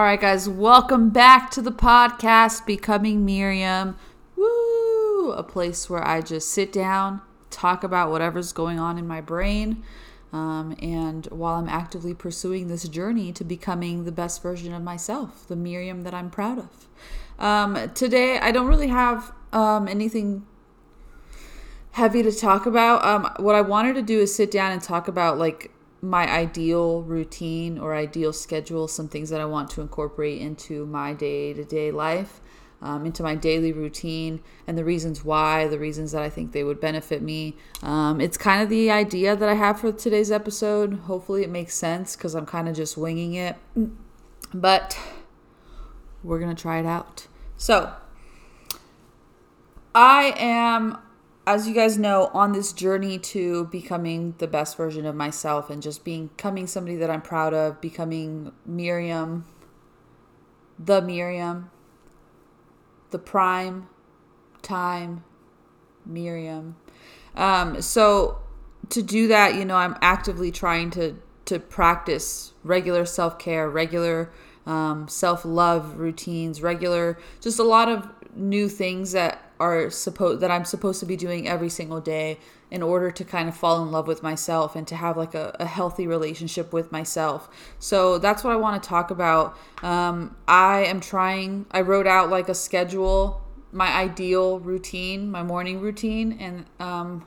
All 0.00 0.06
right, 0.06 0.18
guys, 0.18 0.48
welcome 0.48 1.10
back 1.10 1.50
to 1.50 1.60
the 1.60 1.70
podcast, 1.70 2.64
Becoming 2.64 3.22
Miriam. 3.22 3.98
Woo! 4.34 5.32
A 5.32 5.42
place 5.42 5.90
where 5.90 6.02
I 6.02 6.22
just 6.22 6.48
sit 6.48 6.72
down, 6.72 7.20
talk 7.50 7.84
about 7.84 8.10
whatever's 8.10 8.50
going 8.54 8.80
on 8.80 8.96
in 8.96 9.06
my 9.06 9.20
brain, 9.20 9.84
um, 10.32 10.74
and 10.80 11.26
while 11.26 11.56
I'm 11.56 11.68
actively 11.68 12.14
pursuing 12.14 12.68
this 12.68 12.88
journey 12.88 13.30
to 13.34 13.44
becoming 13.44 14.06
the 14.06 14.10
best 14.10 14.42
version 14.42 14.72
of 14.72 14.82
myself, 14.82 15.46
the 15.48 15.54
Miriam 15.54 16.02
that 16.04 16.14
I'm 16.14 16.30
proud 16.30 16.60
of. 16.60 16.88
Um, 17.38 17.90
today, 17.92 18.38
I 18.38 18.52
don't 18.52 18.68
really 18.68 18.88
have 18.88 19.34
um, 19.52 19.86
anything 19.86 20.46
heavy 21.90 22.22
to 22.22 22.32
talk 22.32 22.64
about. 22.64 23.04
Um, 23.04 23.30
what 23.36 23.54
I 23.54 23.60
wanted 23.60 23.96
to 23.96 24.02
do 24.02 24.18
is 24.20 24.34
sit 24.34 24.50
down 24.50 24.72
and 24.72 24.80
talk 24.80 25.08
about 25.08 25.36
like 25.36 25.70
my 26.02 26.30
ideal 26.30 27.02
routine 27.02 27.78
or 27.78 27.94
ideal 27.94 28.32
schedule, 28.32 28.88
some 28.88 29.08
things 29.08 29.30
that 29.30 29.40
I 29.40 29.44
want 29.44 29.70
to 29.70 29.80
incorporate 29.80 30.40
into 30.40 30.86
my 30.86 31.12
day 31.12 31.52
to 31.52 31.64
day 31.64 31.90
life, 31.90 32.40
um, 32.82 33.04
into 33.04 33.22
my 33.22 33.34
daily 33.34 33.72
routine, 33.72 34.40
and 34.66 34.78
the 34.78 34.84
reasons 34.84 35.24
why, 35.24 35.66
the 35.68 35.78
reasons 35.78 36.12
that 36.12 36.22
I 36.22 36.30
think 36.30 36.52
they 36.52 36.64
would 36.64 36.80
benefit 36.80 37.20
me. 37.20 37.56
Um, 37.82 38.20
it's 38.20 38.38
kind 38.38 38.62
of 38.62 38.70
the 38.70 38.90
idea 38.90 39.36
that 39.36 39.48
I 39.48 39.54
have 39.54 39.80
for 39.80 39.92
today's 39.92 40.30
episode. 40.30 40.94
Hopefully, 41.00 41.42
it 41.42 41.50
makes 41.50 41.74
sense 41.74 42.16
because 42.16 42.34
I'm 42.34 42.46
kind 42.46 42.68
of 42.68 42.74
just 42.74 42.96
winging 42.96 43.34
it. 43.34 43.56
But 44.54 44.98
we're 46.22 46.38
going 46.38 46.54
to 46.54 46.60
try 46.60 46.78
it 46.78 46.86
out. 46.86 47.26
So, 47.56 47.92
I 49.94 50.34
am 50.36 50.98
as 51.46 51.66
you 51.66 51.74
guys 51.74 51.98
know, 51.98 52.30
on 52.32 52.52
this 52.52 52.72
journey 52.72 53.18
to 53.18 53.64
becoming 53.66 54.34
the 54.38 54.46
best 54.46 54.76
version 54.76 55.06
of 55.06 55.14
myself 55.14 55.70
and 55.70 55.82
just 55.82 56.04
becoming 56.04 56.66
somebody 56.66 56.96
that 56.96 57.10
I'm 57.10 57.22
proud 57.22 57.54
of, 57.54 57.80
becoming 57.80 58.52
Miriam, 58.66 59.46
the 60.78 61.00
Miriam, 61.02 61.70
the 63.10 63.18
prime 63.18 63.88
time 64.62 65.24
Miriam. 66.04 66.76
Um, 67.34 67.80
so 67.80 68.38
to 68.90 69.02
do 69.02 69.28
that, 69.28 69.54
you 69.54 69.64
know, 69.64 69.76
I'm 69.76 69.96
actively 70.02 70.50
trying 70.50 70.90
to 70.92 71.16
to 71.46 71.58
practice 71.58 72.52
regular 72.62 73.04
self 73.04 73.38
care, 73.38 73.68
regular 73.68 74.30
um, 74.66 75.08
self 75.08 75.44
love 75.44 75.96
routines, 75.96 76.62
regular, 76.62 77.18
just 77.40 77.58
a 77.58 77.64
lot 77.64 77.88
of 77.88 78.08
new 78.34 78.68
things 78.68 79.12
that 79.12 79.42
are 79.58 79.90
supposed 79.90 80.40
that 80.40 80.50
I'm 80.50 80.64
supposed 80.64 81.00
to 81.00 81.06
be 81.06 81.16
doing 81.16 81.46
every 81.46 81.68
single 81.68 82.00
day 82.00 82.38
in 82.70 82.82
order 82.82 83.10
to 83.10 83.24
kind 83.24 83.48
of 83.48 83.56
fall 83.56 83.82
in 83.82 83.90
love 83.90 84.06
with 84.06 84.22
myself 84.22 84.76
and 84.76 84.86
to 84.88 84.96
have 84.96 85.16
like 85.16 85.34
a, 85.34 85.54
a 85.58 85.66
healthy 85.66 86.06
relationship 86.06 86.72
with 86.72 86.92
myself. 86.92 87.48
So 87.78 88.18
that's 88.18 88.44
what 88.44 88.52
I 88.52 88.56
want 88.56 88.82
to 88.82 88.88
talk 88.88 89.10
about. 89.10 89.56
Um, 89.82 90.36
I 90.46 90.84
am 90.84 91.00
trying. 91.00 91.66
I 91.70 91.80
wrote 91.80 92.06
out 92.06 92.30
like 92.30 92.48
a 92.48 92.54
schedule, 92.54 93.42
my 93.72 93.88
ideal 93.88 94.60
routine, 94.60 95.30
my 95.30 95.42
morning 95.42 95.80
routine, 95.80 96.38
and 96.40 96.66
um, 96.78 97.26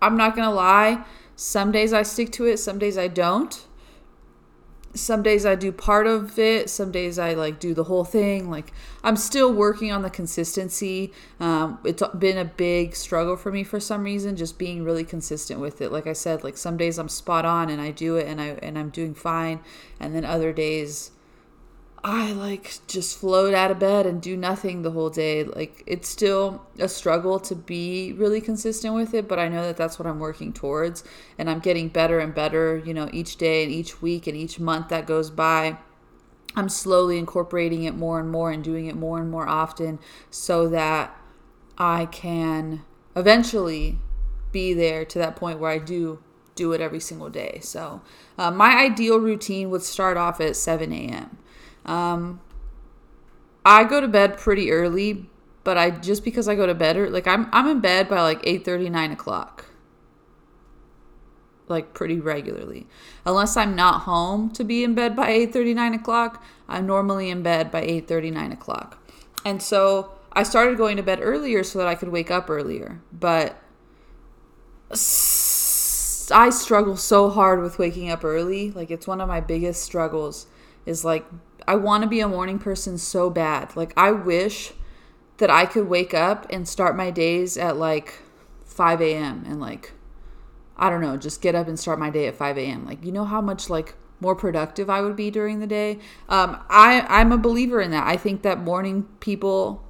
I'm 0.00 0.16
not 0.16 0.34
gonna 0.34 0.52
lie. 0.54 1.04
Some 1.36 1.72
days 1.72 1.92
I 1.92 2.02
stick 2.02 2.32
to 2.32 2.46
it. 2.46 2.58
Some 2.58 2.78
days 2.78 2.98
I 2.98 3.08
don't 3.08 3.66
some 4.94 5.22
days 5.22 5.46
I 5.46 5.54
do 5.54 5.72
part 5.72 6.06
of 6.06 6.38
it, 6.38 6.68
some 6.68 6.90
days 6.90 7.18
I 7.18 7.34
like 7.34 7.58
do 7.58 7.74
the 7.74 7.84
whole 7.84 8.04
thing. 8.04 8.50
Like 8.50 8.72
I'm 9.02 9.16
still 9.16 9.52
working 9.52 9.90
on 9.90 10.02
the 10.02 10.10
consistency. 10.10 11.12
Um, 11.40 11.78
it's 11.84 12.02
been 12.18 12.38
a 12.38 12.44
big 12.44 12.94
struggle 12.94 13.36
for 13.36 13.50
me 13.50 13.64
for 13.64 13.80
some 13.80 14.04
reason, 14.04 14.36
just 14.36 14.58
being 14.58 14.84
really 14.84 15.04
consistent 15.04 15.60
with 15.60 15.80
it. 15.80 15.92
Like 15.92 16.06
I 16.06 16.12
said, 16.12 16.44
like 16.44 16.56
some 16.56 16.76
days 16.76 16.98
I'm 16.98 17.08
spot 17.08 17.44
on 17.44 17.70
and 17.70 17.80
I 17.80 17.90
do 17.90 18.16
it 18.16 18.26
and 18.26 18.40
I 18.40 18.58
and 18.62 18.78
I'm 18.78 18.90
doing 18.90 19.14
fine, 19.14 19.60
and 19.98 20.14
then 20.14 20.24
other 20.24 20.52
days 20.52 21.10
I 22.04 22.32
like 22.32 22.78
just 22.88 23.18
float 23.18 23.54
out 23.54 23.70
of 23.70 23.78
bed 23.78 24.06
and 24.06 24.20
do 24.20 24.36
nothing 24.36 24.82
the 24.82 24.90
whole 24.90 25.10
day. 25.10 25.44
Like 25.44 25.84
it's 25.86 26.08
still 26.08 26.66
a 26.78 26.88
struggle 26.88 27.38
to 27.40 27.54
be 27.54 28.12
really 28.12 28.40
consistent 28.40 28.94
with 28.94 29.14
it, 29.14 29.28
but 29.28 29.38
I 29.38 29.48
know 29.48 29.62
that 29.62 29.76
that's 29.76 29.98
what 30.00 30.08
I'm 30.08 30.18
working 30.18 30.52
towards 30.52 31.04
and 31.38 31.48
I'm 31.48 31.60
getting 31.60 31.88
better 31.88 32.18
and 32.18 32.34
better, 32.34 32.76
you 32.84 32.92
know, 32.92 33.08
each 33.12 33.36
day 33.36 33.62
and 33.62 33.70
each 33.70 34.02
week 34.02 34.26
and 34.26 34.36
each 34.36 34.58
month 34.58 34.88
that 34.88 35.06
goes 35.06 35.30
by. 35.30 35.78
I'm 36.56 36.68
slowly 36.68 37.18
incorporating 37.18 37.84
it 37.84 37.94
more 37.94 38.18
and 38.18 38.30
more 38.30 38.50
and 38.50 38.64
doing 38.64 38.86
it 38.86 38.96
more 38.96 39.20
and 39.20 39.30
more 39.30 39.48
often 39.48 40.00
so 40.28 40.68
that 40.68 41.16
I 41.78 42.06
can 42.06 42.84
eventually 43.14 43.98
be 44.50 44.74
there 44.74 45.04
to 45.04 45.18
that 45.20 45.36
point 45.36 45.60
where 45.60 45.70
I 45.70 45.78
do 45.78 46.18
do 46.54 46.72
it 46.72 46.80
every 46.80 47.00
single 47.00 47.30
day. 47.30 47.60
So, 47.62 48.02
uh, 48.36 48.50
my 48.50 48.76
ideal 48.76 49.18
routine 49.18 49.70
would 49.70 49.82
start 49.82 50.18
off 50.18 50.40
at 50.40 50.56
7 50.56 50.92
a.m. 50.92 51.38
Um, 51.84 52.40
I 53.64 53.84
go 53.84 54.00
to 54.00 54.08
bed 54.08 54.38
pretty 54.38 54.70
early, 54.70 55.28
but 55.64 55.78
I 55.78 55.90
just 55.90 56.24
because 56.24 56.48
I 56.48 56.54
go 56.54 56.66
to 56.66 56.74
bed 56.74 56.96
like 57.12 57.26
I'm 57.26 57.48
I'm 57.52 57.68
in 57.68 57.80
bed 57.80 58.08
by 58.08 58.20
like 58.22 58.40
8 58.44 58.64
30, 58.64 58.90
9 58.90 59.12
o'clock. 59.12 59.66
Like 61.68 61.94
pretty 61.94 62.18
regularly. 62.20 62.86
Unless 63.24 63.56
I'm 63.56 63.74
not 63.76 64.02
home 64.02 64.50
to 64.50 64.64
be 64.64 64.84
in 64.84 64.94
bed 64.94 65.14
by 65.14 65.30
8 65.30 65.52
30, 65.52 65.74
9 65.74 65.94
o'clock, 65.94 66.44
I'm 66.68 66.86
normally 66.86 67.30
in 67.30 67.42
bed 67.42 67.70
by 67.70 67.82
8 67.82 68.08
30, 68.08 68.30
9 68.32 68.52
o'clock. 68.52 68.98
And 69.44 69.62
so 69.62 70.12
I 70.32 70.42
started 70.42 70.76
going 70.76 70.96
to 70.96 71.02
bed 71.02 71.20
earlier 71.22 71.62
so 71.62 71.78
that 71.78 71.88
I 71.88 71.94
could 71.94 72.08
wake 72.08 72.30
up 72.30 72.50
earlier. 72.50 73.00
But 73.12 73.58
I 74.90 76.50
struggle 76.50 76.96
so 76.96 77.30
hard 77.30 77.62
with 77.62 77.78
waking 77.78 78.10
up 78.10 78.24
early. 78.24 78.70
Like 78.70 78.90
it's 78.90 79.06
one 79.06 79.20
of 79.20 79.28
my 79.28 79.40
biggest 79.40 79.82
struggles 79.82 80.46
is 80.86 81.04
like 81.04 81.24
I 81.66 81.76
want 81.76 82.02
to 82.02 82.08
be 82.08 82.20
a 82.20 82.28
morning 82.28 82.58
person 82.58 82.98
so 82.98 83.30
bad. 83.30 83.76
Like 83.76 83.92
I 83.96 84.12
wish 84.12 84.72
that 85.38 85.50
I 85.50 85.66
could 85.66 85.88
wake 85.88 86.14
up 86.14 86.46
and 86.50 86.68
start 86.68 86.96
my 86.96 87.10
days 87.10 87.56
at 87.56 87.76
like 87.76 88.18
5 88.66 89.00
a.m. 89.00 89.44
and 89.46 89.60
like 89.60 89.92
I 90.76 90.90
don't 90.90 91.00
know, 91.00 91.16
just 91.16 91.42
get 91.42 91.54
up 91.54 91.68
and 91.68 91.78
start 91.78 91.98
my 91.98 92.10
day 92.10 92.26
at 92.26 92.34
5 92.34 92.58
a.m. 92.58 92.86
Like 92.86 93.04
you 93.04 93.12
know 93.12 93.24
how 93.24 93.40
much 93.40 93.70
like 93.70 93.94
more 94.20 94.34
productive 94.34 94.88
I 94.88 95.00
would 95.00 95.16
be 95.16 95.30
during 95.30 95.60
the 95.60 95.66
day. 95.66 95.98
Um, 96.28 96.58
I 96.68 97.04
I'm 97.08 97.32
a 97.32 97.38
believer 97.38 97.80
in 97.80 97.90
that. 97.90 98.06
I 98.06 98.16
think 98.16 98.42
that 98.42 98.60
morning 98.60 99.06
people 99.20 99.82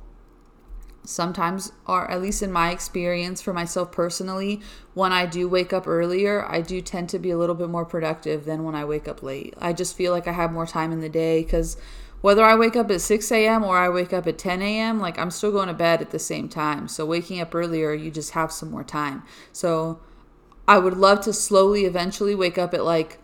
sometimes 1.04 1.72
are 1.86 2.08
at 2.10 2.22
least 2.22 2.42
in 2.42 2.52
my 2.52 2.70
experience 2.70 3.40
for 3.40 3.52
myself 3.52 3.90
personally 3.90 4.60
when 4.94 5.12
i 5.12 5.26
do 5.26 5.48
wake 5.48 5.72
up 5.72 5.86
earlier 5.86 6.46
i 6.48 6.60
do 6.60 6.80
tend 6.80 7.08
to 7.08 7.18
be 7.18 7.30
a 7.30 7.36
little 7.36 7.54
bit 7.54 7.68
more 7.68 7.84
productive 7.84 8.44
than 8.44 8.62
when 8.62 8.74
i 8.74 8.84
wake 8.84 9.08
up 9.08 9.22
late. 9.22 9.54
I 9.58 9.72
just 9.72 9.96
feel 9.96 10.12
like 10.12 10.28
i 10.28 10.32
have 10.32 10.52
more 10.52 10.66
time 10.66 10.92
in 10.92 11.00
the 11.00 11.08
day 11.08 11.42
because 11.42 11.76
whether 12.20 12.44
i 12.44 12.54
wake 12.54 12.76
up 12.76 12.90
at 12.90 13.00
6 13.00 13.32
a.m 13.32 13.64
or 13.64 13.76
i 13.78 13.88
wake 13.88 14.12
up 14.12 14.26
at 14.26 14.38
10 14.38 14.62
a.m 14.62 15.00
like 15.00 15.18
i'm 15.18 15.30
still 15.30 15.50
going 15.50 15.68
to 15.68 15.74
bed 15.74 16.00
at 16.00 16.10
the 16.10 16.18
same 16.18 16.48
time. 16.48 16.86
So 16.86 17.04
waking 17.04 17.40
up 17.40 17.54
earlier 17.54 17.92
you 17.92 18.10
just 18.10 18.32
have 18.32 18.52
some 18.52 18.70
more 18.70 18.84
time. 18.84 19.24
So 19.52 19.98
i 20.68 20.78
would 20.78 20.96
love 20.96 21.20
to 21.22 21.32
slowly 21.32 21.84
eventually 21.84 22.34
wake 22.34 22.58
up 22.58 22.72
at 22.74 22.84
like 22.84 23.18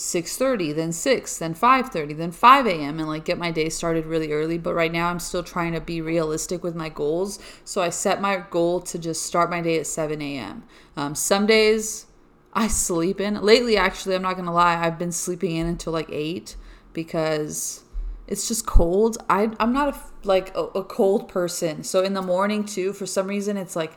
6.30 0.00 0.74
then 0.74 0.92
6 0.92 1.38
then 1.38 1.54
5.30 1.54 2.16
then 2.16 2.32
5 2.32 2.66
a.m 2.66 2.98
and 2.98 3.06
like 3.06 3.26
get 3.26 3.36
my 3.36 3.50
day 3.50 3.68
started 3.68 4.06
really 4.06 4.32
early. 4.32 4.56
But 4.56 4.72
right 4.72 4.90
now 4.90 5.10
i'm 5.10 5.18
still 5.18 5.42
trying 5.42 5.74
to 5.74 5.80
be 5.80 6.00
realistic 6.00 6.64
with 6.64 6.74
my 6.74 6.88
goals. 6.88 7.38
So 7.66 7.82
i 7.82 7.90
set 7.90 8.18
my 8.18 8.42
goal 8.48 8.80
to 8.80 8.98
just 8.98 9.26
start 9.26 9.50
my 9.50 9.60
day 9.60 9.78
at 9.78 9.86
7 9.86 10.22
a.m 10.22 10.64
um, 10.96 11.14
some 11.14 11.44
days 11.44 12.06
i 12.54 12.66
sleep 12.66 13.20
in. 13.20 13.42
Lately 13.42 13.76
actually 13.76 14.14
i'm 14.14 14.22
not 14.22 14.36
gonna 14.36 14.54
lie 14.54 14.82
i've 14.82 14.98
been 14.98 15.12
sleeping 15.12 15.54
in 15.54 15.66
until 15.66 15.92
like 15.92 16.08
8 16.10 16.56
because 16.94 17.82
it's 18.26 18.48
just 18.48 18.64
cold. 18.64 19.18
I, 19.28 19.50
i'm 19.60 19.74
not 19.74 19.94
a, 19.94 20.26
like 20.26 20.56
a, 20.56 20.62
a 20.62 20.84
cold 20.84 21.28
person. 21.28 21.84
So 21.84 22.02
in 22.02 22.14
the 22.14 22.22
morning 22.22 22.64
too 22.64 22.94
for 22.94 23.04
some 23.04 23.26
reason 23.26 23.58
it's 23.58 23.76
like 23.76 23.92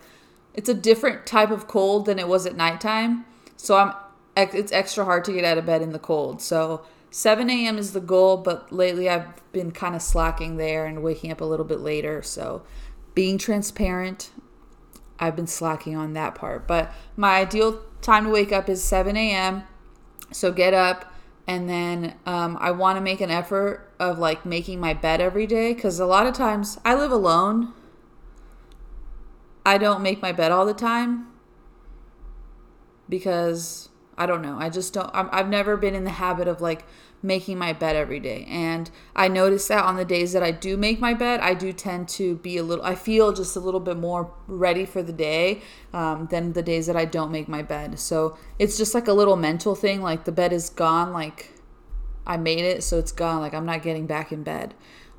it's 0.54 0.68
a 0.68 0.74
different 0.74 1.26
type 1.26 1.50
of 1.50 1.70
cold 1.70 2.08
than 2.08 2.20
it 2.20 2.28
was 2.28 2.46
at 2.46 2.58
nighttime. 2.58 3.24
So 3.56 3.78
i'm 3.78 3.94
it's 4.36 4.72
extra 4.72 5.06
hard 5.06 5.26
to 5.26 5.34
get 5.34 5.46
out 5.46 5.58
of 5.58 5.66
bed 5.66 5.82
in 5.82 5.92
the 5.92 6.00
cold. 6.00 6.42
So 6.42 6.86
7 7.12 7.50
a.m. 7.50 7.78
is 7.78 7.94
the 7.94 8.00
goal, 8.00 8.38
but 8.38 8.72
lately 8.72 9.10
I've 9.10 9.28
been 9.52 9.72
kind 9.72 9.96
of 9.96 10.02
slacking 10.02 10.58
there 10.58 10.86
and 10.86 11.04
waking 11.04 11.32
up 11.32 11.42
a 11.42 11.46
little 11.46 11.66
bit 11.66 11.80
later. 11.80 12.24
So 12.24 12.64
being 13.14 13.38
transparent, 13.38 14.32
I've 15.20 15.36
been 15.36 15.48
slacking 15.48 15.96
on 15.96 16.14
that 16.14 16.36
part. 16.36 16.68
But 16.68 16.92
my 17.16 17.38
ideal 17.38 17.82
time 18.02 18.26
to 18.26 18.30
wake 18.32 18.52
up 18.52 18.68
is 18.68 18.84
7 18.84 19.16
a.m. 19.16 19.64
So 20.32 20.52
get 20.52 20.74
up, 20.74 21.14
and 21.46 21.70
then 21.70 22.16
um, 22.26 22.58
I 22.60 22.72
want 22.72 22.98
to 22.98 23.02
make 23.02 23.22
an 23.22 23.30
effort 23.30 23.92
of 24.00 24.18
like 24.18 24.46
making 24.46 24.80
my 24.80 24.94
bed 24.94 25.22
every 25.22 25.46
day 25.46 25.74
because 25.74 26.00
a 26.00 26.06
lot 26.06 26.26
of 26.26 26.34
times 26.34 26.80
I 26.84 26.96
live 26.96 27.12
alone. 27.12 27.74
I 29.66 29.78
don't 29.78 30.02
make 30.02 30.22
my 30.22 30.32
bed 30.32 30.52
all 30.52 30.66
the 30.66 30.74
time 30.74 31.28
because 33.08 33.90
I 34.18 34.26
don't 34.26 34.42
know. 34.42 34.58
I 34.60 34.70
just 34.70 34.94
don't. 34.94 35.10
i 35.14 35.38
have 35.38 35.50
never 35.50 35.78
been 35.78 35.96
in 35.96 36.04
the 36.04 36.12
habit 36.12 36.48
of 36.48 36.62
like 36.62 36.86
making 37.24 37.58
my 37.58 37.72
bed 37.72 37.96
every 37.96 38.20
day. 38.20 38.46
And 38.50 38.92
I 39.16 39.30
notice 39.30 39.70
that 39.70 39.84
on 39.86 39.96
the 39.96 40.06
days 40.06 40.34
that 40.34 40.44
I 40.44 40.52
do 40.52 40.76
make 40.76 41.00
my 41.00 41.14
bed, 41.14 41.40
I 41.40 41.54
do 41.54 41.72
tend 41.72 42.10
to 42.10 42.36
be 42.36 42.58
a 42.58 42.64
little, 42.64 42.84
I 42.84 42.96
feel 42.96 43.32
just 43.32 43.56
a 43.56 43.62
little 43.62 43.80
bit 43.80 43.98
more 43.98 44.32
ready 44.46 44.86
for 44.86 45.02
the 45.02 45.14
day 45.14 45.62
um, 45.94 46.28
than 46.30 46.52
the 46.52 46.62
days 46.62 46.86
that 46.88 46.98
I 46.98 47.06
don't 47.06 47.32
make 47.32 47.48
my 47.48 47.62
bed. 47.62 47.98
So 47.98 48.38
it's 48.60 48.78
just 48.78 48.94
like 48.94 49.08
a 49.08 49.14
little 49.14 49.38
mental 49.38 49.74
thing. 49.74 50.02
Like 50.02 50.26
the 50.26 50.34
bed 50.34 50.52
is 50.52 50.70
gone, 50.70 51.14
like 51.14 51.52
I 52.28 52.36
made 52.36 52.66
it, 52.66 52.84
so 52.84 53.00
it's 53.00 53.14
gone. 53.14 53.40
Like 53.40 53.54
I'm 53.54 53.66
not 53.66 53.82
getting 53.82 54.06
back 54.06 54.34
in 54.34 54.44
bed. 54.44 54.74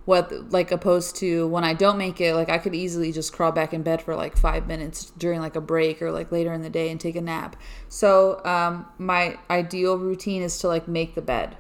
What 0.05 0.53
like 0.53 0.71
opposed 0.71 1.17
to 1.17 1.49
when 1.49 1.65
I 1.65 1.73
don't 1.73 1.97
make 1.97 2.21
it, 2.21 2.35
like 2.35 2.51
I 2.51 2.59
could 2.59 2.75
easily 2.75 3.11
just 3.11 3.33
crawl 3.33 3.53
back 3.53 3.73
in 3.73 3.83
bed 3.83 4.03
for 4.03 4.15
like 4.15 4.37
five 4.37 4.67
minutes 4.67 5.13
during 5.17 5.41
like 5.41 5.57
a 5.57 5.61
break 5.61 6.03
or 6.03 6.13
like 6.13 6.31
later 6.31 6.53
in 6.53 6.63
the 6.63 6.71
day 6.71 6.91
and 6.91 7.01
take 7.01 7.17
a 7.17 7.23
nap. 7.23 7.57
So 7.89 8.45
um, 8.45 8.87
my 8.99 9.39
ideal 9.49 9.97
routine 9.97 10.43
is 10.43 10.59
to 10.59 10.69
like 10.69 10.87
make 10.87 11.15
the 11.15 11.23
bed, 11.23 11.57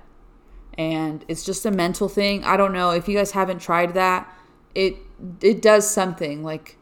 and 0.76 1.24
it's 1.26 1.44
just 1.44 1.64
a 1.64 1.70
mental 1.70 2.08
thing. 2.08 2.44
I 2.44 2.56
don't 2.58 2.72
know 2.72 2.90
if 2.90 3.08
you 3.08 3.16
guys 3.16 3.30
haven't 3.30 3.60
tried 3.60 3.94
that. 3.94 4.30
It 4.74 4.96
it 5.40 5.62
does 5.62 5.90
something 5.90 6.42
like 6.42 6.76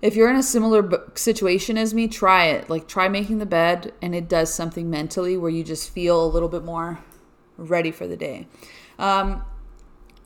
if 0.00 0.14
you're 0.14 0.30
in 0.30 0.36
a 0.36 0.42
similar 0.42 1.10
situation 1.14 1.76
as 1.76 1.92
me, 1.92 2.06
try 2.08 2.46
it. 2.46 2.70
Like 2.70 2.86
try 2.86 3.08
making 3.08 3.38
the 3.38 3.46
bed 3.46 3.92
and 4.00 4.14
it 4.14 4.28
does 4.28 4.52
something 4.52 4.88
mentally 4.88 5.36
where 5.36 5.50
you 5.50 5.64
just 5.64 5.90
feel 5.90 6.24
a 6.24 6.28
little 6.28 6.48
bit 6.48 6.64
more 6.64 7.00
ready 7.56 7.90
for 7.90 8.06
the 8.06 8.16
day. 8.16 8.46
Um, 8.98 9.44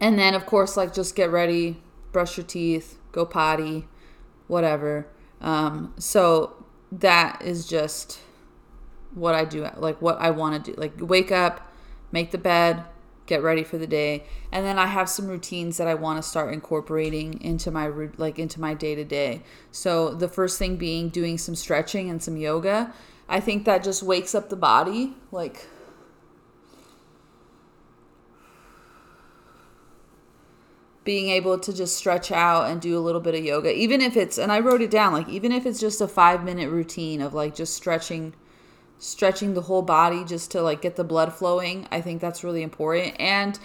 and 0.02 0.18
then 0.18 0.34
of 0.34 0.44
course 0.44 0.76
like 0.76 0.92
just 0.92 1.14
get 1.14 1.30
ready, 1.30 1.80
brush 2.10 2.36
your 2.36 2.44
teeth, 2.44 2.98
go 3.12 3.24
potty, 3.24 3.86
whatever. 4.48 5.06
Um, 5.40 5.94
so 5.96 6.64
that 6.90 7.40
is 7.42 7.66
just 7.66 8.18
what 9.14 9.34
I 9.34 9.44
do 9.44 9.66
like 9.76 10.02
what 10.02 10.20
I 10.20 10.30
want 10.30 10.62
to 10.62 10.72
do. 10.72 10.78
Like 10.78 10.92
wake 10.98 11.32
up, 11.32 11.72
make 12.10 12.32
the 12.32 12.38
bed, 12.38 12.84
get 13.26 13.42
ready 13.42 13.62
for 13.62 13.78
the 13.78 13.86
day 13.86 14.24
and 14.50 14.66
then 14.66 14.78
i 14.78 14.86
have 14.86 15.08
some 15.08 15.28
routines 15.28 15.76
that 15.76 15.86
i 15.86 15.94
want 15.94 16.20
to 16.20 16.28
start 16.28 16.52
incorporating 16.52 17.40
into 17.40 17.70
my 17.70 17.88
like 18.16 18.38
into 18.38 18.60
my 18.60 18.74
day 18.74 18.94
to 18.94 19.04
day 19.04 19.42
so 19.70 20.12
the 20.14 20.28
first 20.28 20.58
thing 20.58 20.76
being 20.76 21.08
doing 21.08 21.38
some 21.38 21.54
stretching 21.54 22.10
and 22.10 22.22
some 22.22 22.36
yoga 22.36 22.92
i 23.28 23.38
think 23.38 23.64
that 23.64 23.82
just 23.84 24.02
wakes 24.02 24.34
up 24.34 24.48
the 24.48 24.56
body 24.56 25.14
like 25.30 25.66
being 31.04 31.30
able 31.30 31.58
to 31.58 31.72
just 31.72 31.96
stretch 31.96 32.30
out 32.30 32.70
and 32.70 32.80
do 32.80 32.96
a 32.96 33.00
little 33.00 33.20
bit 33.20 33.34
of 33.34 33.44
yoga 33.44 33.74
even 33.74 34.00
if 34.00 34.16
it's 34.16 34.38
and 34.38 34.52
i 34.52 34.60
wrote 34.60 34.80
it 34.80 34.90
down 34.90 35.12
like 35.12 35.28
even 35.28 35.50
if 35.50 35.66
it's 35.66 35.80
just 35.80 36.00
a 36.00 36.08
five 36.08 36.44
minute 36.44 36.70
routine 36.70 37.20
of 37.20 37.34
like 37.34 37.54
just 37.54 37.74
stretching 37.74 38.32
stretching 39.02 39.54
the 39.54 39.62
whole 39.62 39.82
body 39.82 40.24
just 40.24 40.50
to 40.52 40.62
like 40.62 40.80
get 40.80 40.96
the 40.96 41.04
blood 41.04 41.32
flowing. 41.32 41.88
I 41.90 42.00
think 42.00 42.20
that's 42.20 42.44
really 42.44 42.62
important. 42.62 43.20
And 43.20 43.58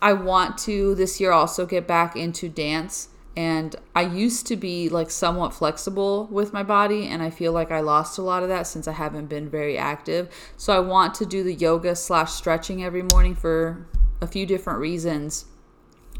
I 0.00 0.12
want 0.12 0.58
to 0.58 0.94
this 0.94 1.20
year 1.20 1.32
also 1.32 1.66
get 1.66 1.86
back 1.86 2.16
into 2.16 2.48
dance. 2.48 3.08
And 3.36 3.76
I 3.94 4.02
used 4.02 4.46
to 4.46 4.56
be 4.56 4.88
like 4.88 5.10
somewhat 5.10 5.52
flexible 5.52 6.26
with 6.30 6.54
my 6.54 6.62
body, 6.62 7.06
and 7.06 7.22
I 7.22 7.28
feel 7.28 7.52
like 7.52 7.70
I 7.70 7.80
lost 7.80 8.16
a 8.16 8.22
lot 8.22 8.42
of 8.42 8.48
that 8.48 8.66
since 8.66 8.88
I 8.88 8.92
haven't 8.92 9.26
been 9.26 9.50
very 9.50 9.76
active. 9.76 10.30
So 10.56 10.74
I 10.74 10.78
want 10.80 11.14
to 11.16 11.26
do 11.26 11.42
the 11.42 11.52
yoga 11.52 11.94
slash 11.96 12.32
stretching 12.32 12.82
every 12.82 13.02
morning 13.02 13.34
for 13.34 13.86
a 14.22 14.26
few 14.26 14.46
different 14.46 14.78
reasons 14.78 15.44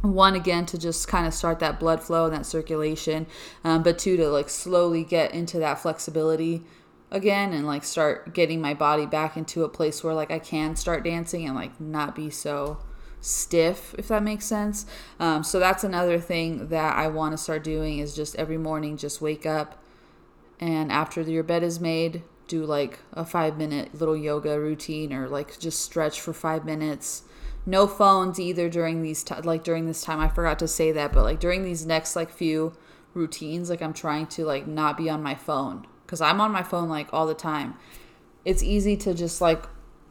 one 0.02 0.34
again 0.34 0.66
to 0.66 0.78
just 0.78 1.08
kind 1.08 1.26
of 1.26 1.34
start 1.34 1.58
that 1.58 1.80
blood 1.80 2.02
flow 2.02 2.26
and 2.26 2.34
that 2.34 2.46
circulation 2.46 3.26
um, 3.64 3.82
but 3.82 3.98
two 3.98 4.16
to 4.16 4.28
like 4.28 4.48
slowly 4.48 5.02
get 5.02 5.32
into 5.32 5.58
that 5.58 5.78
flexibility 5.78 6.62
again 7.10 7.52
and 7.52 7.66
like 7.66 7.84
start 7.84 8.34
getting 8.34 8.60
my 8.60 8.74
body 8.74 9.06
back 9.06 9.36
into 9.36 9.64
a 9.64 9.68
place 9.68 10.02
where 10.02 10.14
like 10.14 10.30
I 10.30 10.38
can 10.38 10.76
start 10.76 11.04
dancing 11.04 11.46
and 11.46 11.54
like 11.54 11.80
not 11.80 12.14
be 12.14 12.30
so 12.30 12.78
stiff 13.20 13.94
if 13.98 14.08
that 14.08 14.22
makes 14.22 14.44
sense. 14.44 14.86
Um, 15.18 15.42
so 15.42 15.58
that's 15.58 15.84
another 15.84 16.18
thing 16.18 16.68
that 16.68 16.96
I 16.96 17.08
want 17.08 17.32
to 17.32 17.38
start 17.38 17.64
doing 17.64 17.98
is 17.98 18.14
just 18.14 18.36
every 18.36 18.58
morning 18.58 18.96
just 18.96 19.20
wake 19.20 19.46
up 19.46 19.82
and 20.60 20.90
after 20.90 21.20
your 21.20 21.42
bed 21.42 21.62
is 21.62 21.80
made 21.80 22.22
do 22.48 22.64
like 22.64 23.00
a 23.12 23.24
five 23.24 23.56
minute 23.56 23.94
little 23.98 24.16
yoga 24.16 24.58
routine 24.60 25.12
or 25.12 25.28
like 25.28 25.58
just 25.58 25.80
stretch 25.80 26.20
for 26.20 26.32
five 26.32 26.64
minutes 26.64 27.22
no 27.66 27.86
phones 27.86 28.38
either 28.38 28.70
during 28.70 29.02
these 29.02 29.22
t- 29.24 29.34
like 29.42 29.64
during 29.64 29.86
this 29.86 30.02
time 30.02 30.20
i 30.20 30.28
forgot 30.28 30.58
to 30.58 30.68
say 30.68 30.92
that 30.92 31.12
but 31.12 31.24
like 31.24 31.40
during 31.40 31.64
these 31.64 31.84
next 31.84 32.16
like 32.16 32.30
few 32.30 32.72
routines 33.12 33.68
like 33.68 33.82
i'm 33.82 33.92
trying 33.92 34.26
to 34.26 34.44
like 34.44 34.66
not 34.66 34.96
be 34.96 35.10
on 35.10 35.22
my 35.22 35.34
phone 35.34 35.84
because 36.06 36.20
I'm 36.20 36.40
on 36.40 36.52
my 36.52 36.62
phone 36.62 36.88
like 36.88 37.08
all 37.12 37.26
the 37.26 37.34
time. 37.34 37.74
It's 38.44 38.62
easy 38.62 38.96
to 38.98 39.12
just 39.12 39.40
like 39.40 39.64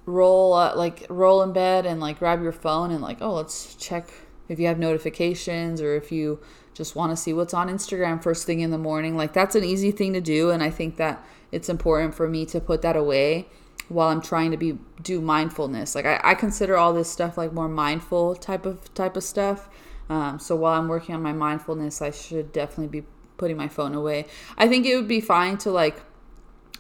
roll 0.05 0.53
uh, 0.53 0.75
like 0.75 1.05
roll 1.09 1.41
in 1.41 1.53
bed 1.53 1.85
and 1.85 1.99
like 1.99 2.19
grab 2.19 2.43
your 2.43 2.51
phone 2.51 2.91
and 2.91 3.01
like 3.01 3.17
oh 3.21 3.33
let's 3.33 3.73
check 3.75 4.07
if 4.47 4.59
you 4.59 4.67
have 4.67 4.77
notifications 4.77 5.81
or 5.81 5.95
if 5.95 6.11
you 6.11 6.39
just 6.73 6.95
want 6.95 7.11
to 7.11 7.15
see 7.15 7.33
what's 7.33 7.53
on 7.53 7.69
Instagram 7.69 8.21
first 8.21 8.45
thing 8.45 8.59
in 8.59 8.69
the 8.69 8.77
morning. 8.77 9.15
Like 9.15 9.33
that's 9.33 9.55
an 9.55 9.63
easy 9.63 9.91
thing 9.91 10.13
to 10.13 10.21
do 10.21 10.51
and 10.51 10.61
I 10.61 10.69
think 10.69 10.97
that 10.97 11.25
it's 11.51 11.69
important 11.69 12.13
for 12.13 12.27
me 12.27 12.45
to 12.47 12.59
put 12.59 12.81
that 12.81 12.97
away 12.97 13.47
while 13.89 14.09
I'm 14.09 14.21
trying 14.21 14.51
to 14.51 14.57
be 14.57 14.77
do 15.01 15.21
mindfulness. 15.21 15.95
Like 15.95 16.05
I, 16.05 16.19
I 16.23 16.35
consider 16.35 16.77
all 16.77 16.93
this 16.93 17.09
stuff 17.09 17.37
like 17.37 17.53
more 17.53 17.69
mindful 17.69 18.35
type 18.35 18.65
of 18.65 18.93
type 18.93 19.15
of 19.15 19.23
stuff. 19.23 19.69
Um, 20.09 20.39
so 20.39 20.55
while 20.55 20.79
I'm 20.79 20.87
working 20.87 21.15
on 21.15 21.21
my 21.21 21.33
mindfulness, 21.33 22.01
I 22.01 22.11
should 22.11 22.51
definitely 22.51 23.01
be 23.01 23.07
putting 23.37 23.57
my 23.57 23.67
phone 23.67 23.93
away. 23.95 24.25
I 24.57 24.67
think 24.67 24.85
it 24.85 24.95
would 24.95 25.07
be 25.07 25.21
fine 25.21 25.57
to 25.59 25.71
like 25.71 26.01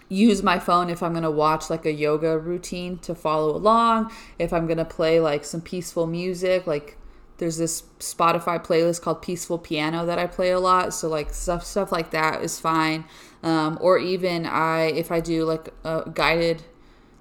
use 0.07 0.43
my 0.43 0.59
phone 0.59 0.89
if 0.89 1.01
I'm 1.01 1.13
going 1.13 1.23
to 1.23 1.31
watch 1.31 1.69
like 1.69 1.85
a 1.85 1.91
yoga 1.91 2.37
routine 2.37 2.99
to 2.99 3.15
follow 3.15 3.55
along, 3.55 4.11
if 4.37 4.53
I'm 4.53 4.67
going 4.67 4.77
to 4.77 4.85
play 4.85 5.19
like 5.19 5.43
some 5.43 5.61
peaceful 5.61 6.05
music, 6.05 6.67
like 6.67 6.97
there's 7.37 7.57
this 7.57 7.83
Spotify 7.99 8.63
playlist 8.63 9.01
called 9.01 9.21
Peaceful 9.21 9.57
Piano 9.57 10.05
that 10.05 10.17
I 10.19 10.27
play 10.27 10.51
a 10.51 10.59
lot, 10.59 10.93
so 10.93 11.09
like 11.09 11.33
stuff 11.33 11.65
stuff 11.65 11.91
like 11.91 12.11
that 12.11 12.41
is 12.41 12.59
fine. 12.59 13.05
Um, 13.43 13.77
or 13.81 13.97
even 13.97 14.45
I 14.45 14.85
if 14.85 15.11
I 15.11 15.19
do 15.19 15.43
like 15.43 15.69
a 15.83 16.09
guided 16.13 16.63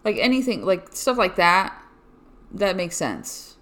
like 0.05 0.17
anything 0.19 0.65
like 0.65 0.95
stuff 0.95 1.19
like 1.19 1.37
that 1.37 1.77
that 2.53 2.77
makes 2.77 2.97
sense 2.97 3.57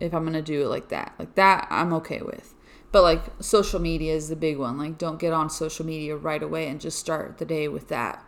if 0.00 0.12
I'm 0.14 0.30
to 0.32 0.42
do 0.42 0.62
it 0.62 0.68
like 0.68 0.88
that. 0.88 1.14
Like 1.18 1.34
that 1.36 1.66
I'm 1.70 1.92
okay 1.94 2.20
with. 2.20 2.54
But 2.92 3.02
like 3.02 3.22
social 3.40 3.80
media 3.80 4.14
is 4.14 4.28
the 4.28 4.36
big 4.36 4.58
one. 4.58 4.78
Like 4.78 4.98
don't 4.98 5.18
get 5.18 5.32
on 5.32 5.50
social 5.50 5.86
media 5.86 6.16
right 6.16 6.42
away 6.42 6.68
and 6.68 6.80
just 6.80 6.98
start 6.98 7.38
the 7.38 7.44
day 7.44 7.68
with 7.68 7.88
that. 7.88 8.24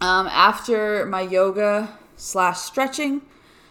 Um, 0.00 0.26
after 0.28 1.06
my 1.06 1.22
yoga 1.22 1.96
slash 2.16 2.58
stretching, 2.58 3.22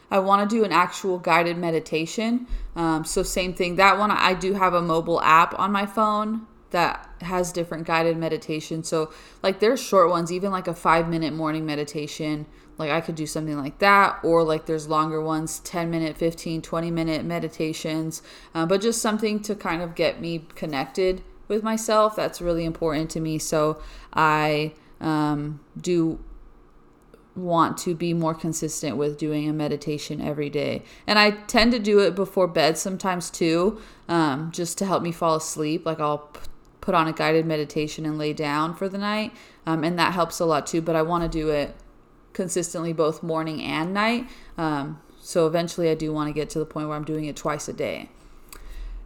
I 0.09 0.19
want 0.19 0.49
to 0.49 0.55
do 0.55 0.63
an 0.63 0.71
actual 0.71 1.19
guided 1.19 1.57
meditation. 1.57 2.47
Um, 2.75 3.05
so 3.05 3.23
same 3.23 3.53
thing. 3.53 3.75
That 3.75 3.97
one 3.97 4.11
I 4.11 4.33
do 4.33 4.53
have 4.53 4.73
a 4.73 4.81
mobile 4.81 5.21
app 5.21 5.57
on 5.57 5.71
my 5.71 5.85
phone 5.85 6.47
that 6.71 7.09
has 7.21 7.51
different 7.51 7.85
guided 7.85 8.17
meditation. 8.17 8.83
So 8.83 9.11
like 9.41 9.59
there's 9.59 9.81
short 9.81 10.09
ones, 10.09 10.31
even 10.31 10.51
like 10.51 10.67
a 10.67 10.73
five 10.73 11.07
minute 11.07 11.33
morning 11.33 11.65
meditation 11.65 12.45
like 12.81 12.89
I 12.89 12.99
could 12.99 13.15
do 13.15 13.27
something 13.27 13.57
like 13.57 13.77
that, 13.77 14.19
or 14.23 14.43
like 14.43 14.65
there's 14.65 14.87
longer 14.87 15.21
ones 15.21 15.59
10 15.59 15.91
minute, 15.91 16.17
15, 16.17 16.63
20 16.63 16.91
minute 16.91 17.23
meditations, 17.23 18.23
uh, 18.55 18.65
but 18.65 18.81
just 18.81 19.01
something 19.01 19.39
to 19.43 19.55
kind 19.55 19.83
of 19.83 19.93
get 19.93 20.19
me 20.19 20.47
connected 20.55 21.23
with 21.47 21.61
myself. 21.61 22.15
That's 22.15 22.41
really 22.41 22.65
important 22.65 23.11
to 23.11 23.19
me. 23.19 23.37
So 23.37 23.79
I 24.13 24.73
um, 24.99 25.59
do 25.79 26.19
want 27.35 27.77
to 27.77 27.93
be 27.93 28.13
more 28.15 28.33
consistent 28.33 28.97
with 28.97 29.17
doing 29.17 29.47
a 29.47 29.53
meditation 29.53 30.19
every 30.19 30.49
day. 30.49 30.83
And 31.05 31.19
I 31.19 31.31
tend 31.31 31.71
to 31.73 31.79
do 31.79 31.99
it 31.99 32.15
before 32.15 32.47
bed 32.47 32.79
sometimes 32.79 33.29
too, 33.29 33.79
um, 34.09 34.51
just 34.51 34.79
to 34.79 34.87
help 34.87 35.03
me 35.03 35.11
fall 35.11 35.35
asleep. 35.35 35.85
Like 35.85 35.99
I'll 35.99 36.31
put 36.81 36.95
on 36.95 37.07
a 37.07 37.13
guided 37.13 37.45
meditation 37.45 38.05
and 38.05 38.17
lay 38.17 38.33
down 38.33 38.75
for 38.75 38.89
the 38.89 38.97
night. 38.97 39.33
Um, 39.65 39.83
and 39.83 39.97
that 39.97 40.13
helps 40.13 40.39
a 40.39 40.45
lot 40.45 40.67
too. 40.67 40.81
But 40.81 40.95
I 40.95 41.03
want 41.03 41.23
to 41.23 41.29
do 41.29 41.49
it 41.49 41.75
consistently 42.33 42.91
both 42.93 43.23
morning 43.23 43.61
and 43.61 43.93
night. 43.93 44.27
Um, 44.57 45.01
so 45.21 45.47
eventually, 45.47 45.89
I 45.89 45.95
do 45.95 46.11
want 46.11 46.27
to 46.27 46.33
get 46.33 46.49
to 46.51 46.59
the 46.59 46.65
point 46.65 46.87
where 46.87 46.97
I'm 46.97 47.05
doing 47.05 47.25
it 47.25 47.35
twice 47.35 47.67
a 47.67 47.73
day. 47.73 48.09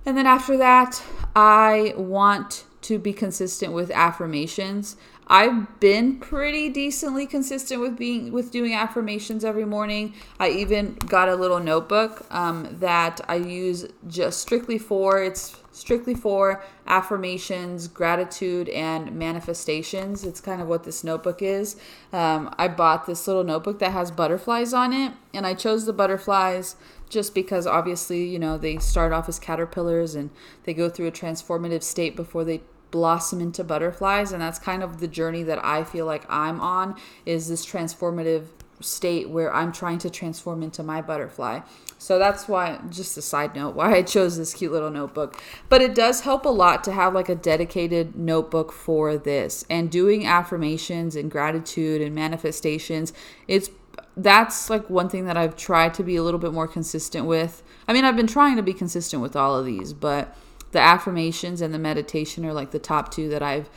And 0.06 0.18
then 0.18 0.26
after 0.26 0.56
that, 0.58 1.04
I 1.36 1.94
want 1.98 2.66
to 2.84 3.00
be 3.00 3.12
consistent 3.12 3.74
with 3.74 3.90
affirmations. 3.92 4.96
I've 5.28 5.80
been 5.80 6.20
pretty 6.20 6.70
decently 6.70 7.26
consistent 7.26 7.82
with 7.82 7.98
being 7.98 8.32
with 8.32 8.52
doing 8.52 8.74
affirmations 8.74 9.44
every 9.44 9.66
morning. 9.66 10.14
I 10.40 10.50
even 10.50 10.96
got 11.08 11.30
a 11.30 11.36
little 11.36 11.60
notebook 11.60 12.26
um, 12.30 12.68
that 12.80 13.22
I 13.28 13.36
use 13.36 13.88
just 14.08 14.40
strictly 14.40 14.78
for 14.78 15.24
it's 15.24 15.60
strictly 15.72 16.14
for 16.14 16.64
affirmations, 16.88 17.88
gratitude, 17.88 18.70
and 18.70 19.12
manifestations. 19.14 20.24
It's 20.24 20.40
kind 20.40 20.62
of 20.62 20.68
what 20.68 20.84
this 20.84 21.04
notebook 21.04 21.42
is. 21.42 21.76
Um, 22.14 22.54
I 22.58 22.68
bought 22.68 23.08
this 23.08 23.28
little 23.28 23.44
notebook 23.44 23.80
that 23.80 23.92
has 23.92 24.12
butterflies 24.12 24.74
on 24.74 24.94
it, 24.94 25.14
and 25.34 25.46
I 25.46 25.54
chose 25.54 25.86
the 25.86 25.94
butterflies 25.94 26.76
just 27.10 27.36
because 27.36 27.68
obviously 27.68 28.26
you 28.26 28.40
know 28.40 28.58
they 28.58 28.78
start 28.78 29.12
off 29.12 29.28
as 29.28 29.40
caterpillars 29.40 30.14
and 30.14 30.30
they 30.64 30.74
go 30.74 30.88
through 30.88 31.08
a 31.08 31.12
transformative 31.12 31.82
state 31.82 32.16
before 32.16 32.44
they 32.44 32.62
blossom 32.96 33.42
into 33.42 33.62
butterflies 33.62 34.32
and 34.32 34.42
that's 34.42 34.58
kind 34.58 34.82
of 34.82 35.02
the 35.02 35.08
journey 35.08 35.44
that 35.44 35.60
I 35.66 35.84
feel 35.84 36.06
like 36.06 36.24
I'm 36.30 36.62
on 36.62 36.96
is 37.26 37.50
this 37.50 37.66
transformative 37.66 38.46
state 38.80 39.30
where 39.30 39.54
I'm 39.54 39.74
trying 39.74 39.98
to 40.00 40.10
transform 40.10 40.64
into 40.64 40.82
my 40.82 41.02
butterfly. 41.02 41.60
So 41.98 42.18
that's 42.18 42.48
why 42.48 42.80
just 42.90 43.18
a 43.18 43.22
side 43.22 43.54
note 43.54 43.76
why 43.76 43.96
I 43.96 44.02
chose 44.02 44.38
this 44.38 44.54
cute 44.54 44.72
little 44.72 44.90
notebook. 44.90 45.42
But 45.68 45.82
it 45.82 45.94
does 45.94 46.22
help 46.22 46.46
a 46.46 46.50
lot 46.50 46.86
to 46.86 46.94
have 46.94 47.14
like 47.14 47.28
a 47.28 47.36
dedicated 47.36 48.16
notebook 48.16 48.72
for 48.72 49.18
this 49.18 49.66
and 49.70 49.92
doing 49.92 50.26
affirmations 50.26 51.18
and 51.18 51.30
gratitude 51.30 52.02
and 52.02 52.16
manifestations. 52.16 53.12
It's 53.50 53.70
that's 54.16 54.70
like 54.70 54.90
one 54.90 55.10
thing 55.10 55.26
that 55.26 55.36
I've 55.36 55.58
tried 55.58 55.94
to 55.96 56.04
be 56.04 56.16
a 56.16 56.24
little 56.24 56.40
bit 56.40 56.54
more 56.54 56.68
consistent 56.68 57.26
with. 57.26 57.62
I 57.90 57.92
mean, 57.92 58.06
I've 58.06 58.16
been 58.16 58.28
trying 58.28 58.56
to 58.56 58.64
be 58.64 58.74
consistent 58.74 59.22
with 59.22 59.36
all 59.36 59.58
of 59.60 59.66
these, 59.66 59.92
but 59.92 60.34
the 60.76 60.82
affirmations 60.82 61.62
and 61.62 61.74
the 61.74 61.80
meditation 61.80 62.46
are 62.46 62.52
like 62.52 62.72
the 62.72 62.80
top 62.80 63.10
two 63.10 63.30
that 63.30 63.42
I've 63.42 63.70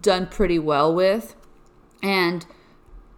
done 0.00 0.28
pretty 0.28 0.60
well 0.60 0.94
with. 0.94 1.34
And 2.04 2.46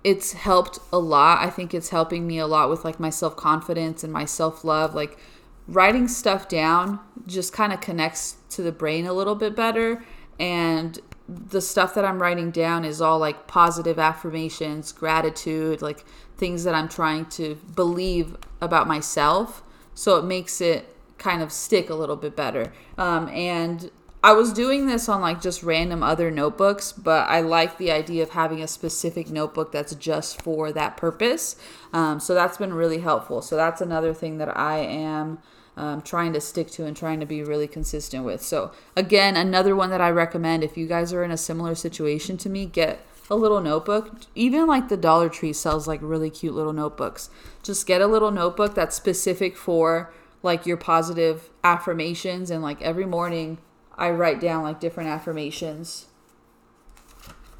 it's 0.02 0.32
helped 0.32 0.78
a 0.90 0.98
lot. 0.98 1.44
I 1.44 1.50
think 1.50 1.74
it's 1.74 1.90
helping 1.90 2.26
me 2.26 2.38
a 2.38 2.46
lot 2.46 2.70
with 2.70 2.86
like 2.86 2.98
my 2.98 3.10
self 3.10 3.36
confidence 3.36 4.02
and 4.02 4.10
my 4.10 4.24
self 4.24 4.64
love. 4.64 4.94
Like 4.94 5.18
writing 5.66 6.08
stuff 6.08 6.48
down 6.48 7.00
just 7.26 7.52
kind 7.52 7.70
of 7.70 7.82
connects 7.82 8.36
to 8.48 8.62
the 8.62 8.72
brain 8.72 9.04
a 9.04 9.12
little 9.12 9.34
bit 9.34 9.54
better. 9.54 10.02
And 10.40 10.98
the 11.28 11.60
stuff 11.60 11.94
that 11.96 12.06
I'm 12.06 12.22
writing 12.22 12.50
down 12.50 12.86
is 12.86 13.02
all 13.02 13.18
like 13.18 13.46
positive 13.46 13.98
affirmations, 13.98 14.90
gratitude, 14.90 15.82
like 15.82 16.06
things 16.38 16.64
that 16.64 16.74
I'm 16.74 16.88
trying 16.88 17.26
to 17.26 17.56
believe 17.74 18.38
about 18.62 18.88
myself. 18.88 19.62
So 19.92 20.16
it 20.16 20.24
makes 20.24 20.62
it 20.62 20.94
kind 21.18 21.42
of 21.42 21.52
stick 21.52 21.90
a 21.90 21.94
little 21.94 22.16
bit 22.16 22.34
better. 22.36 22.72
Um, 22.96 23.28
and 23.28 23.90
I 24.22 24.32
was 24.32 24.52
doing 24.52 24.86
this 24.86 25.08
on 25.08 25.20
like 25.20 25.40
just 25.40 25.62
random 25.62 26.02
other 26.02 26.30
notebooks, 26.30 26.92
but 26.92 27.28
I 27.28 27.40
like 27.40 27.78
the 27.78 27.92
idea 27.92 28.22
of 28.22 28.30
having 28.30 28.62
a 28.62 28.68
specific 28.68 29.30
notebook 29.30 29.70
that's 29.70 29.94
just 29.94 30.42
for 30.42 30.72
that 30.72 30.96
purpose. 30.96 31.56
Um, 31.92 32.18
so 32.18 32.34
that's 32.34 32.56
been 32.56 32.74
really 32.74 32.98
helpful. 32.98 33.42
So 33.42 33.56
that's 33.56 33.80
another 33.80 34.12
thing 34.12 34.38
that 34.38 34.56
I 34.56 34.78
am 34.78 35.38
um, 35.76 36.02
trying 36.02 36.32
to 36.32 36.40
stick 36.40 36.70
to 36.72 36.86
and 36.86 36.96
trying 36.96 37.20
to 37.20 37.26
be 37.26 37.42
really 37.44 37.68
consistent 37.68 38.24
with. 38.24 38.42
So, 38.42 38.72
again, 38.96 39.36
another 39.36 39.76
one 39.76 39.90
that 39.90 40.00
I 40.00 40.10
recommend 40.10 40.64
if 40.64 40.76
you 40.76 40.88
guys 40.88 41.12
are 41.12 41.22
in 41.22 41.30
a 41.30 41.36
similar 41.36 41.76
situation 41.76 42.36
to 42.38 42.50
me, 42.50 42.66
get 42.66 43.06
a 43.30 43.36
little 43.36 43.60
notebook. 43.60 44.10
Even 44.34 44.66
like 44.66 44.88
the 44.88 44.96
Dollar 44.96 45.28
Tree 45.28 45.52
sells 45.52 45.86
like 45.86 46.00
really 46.02 46.30
cute 46.30 46.54
little 46.54 46.72
notebooks. 46.72 47.30
Just 47.62 47.86
get 47.86 48.00
a 48.00 48.08
little 48.08 48.32
notebook 48.32 48.74
that's 48.74 48.96
specific 48.96 49.56
for 49.56 50.12
like 50.42 50.66
your 50.66 50.76
positive 50.76 51.50
affirmations 51.64 52.50
and 52.50 52.62
like 52.62 52.80
every 52.82 53.06
morning 53.06 53.58
I 53.96 54.10
write 54.10 54.40
down 54.40 54.62
like 54.62 54.80
different 54.80 55.10
affirmations 55.10 56.06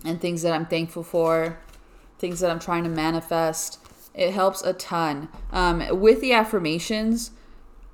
and 0.05 0.21
things 0.21 0.43
that 0.43 0.53
I'm 0.53 0.67
thankful 0.67 1.03
for, 1.03 1.59
things 2.19 2.41
that 2.41 2.51
I'm 2.51 2.61
trying 2.61 2.85
to 2.85 2.91
manifest. 2.91 3.81
It 4.15 4.33
helps 4.33 4.63
a 4.63 4.73
ton. 4.73 5.29
Um, 5.51 6.01
with 6.01 6.21
the 6.21 6.33
affirmations, 6.33 7.33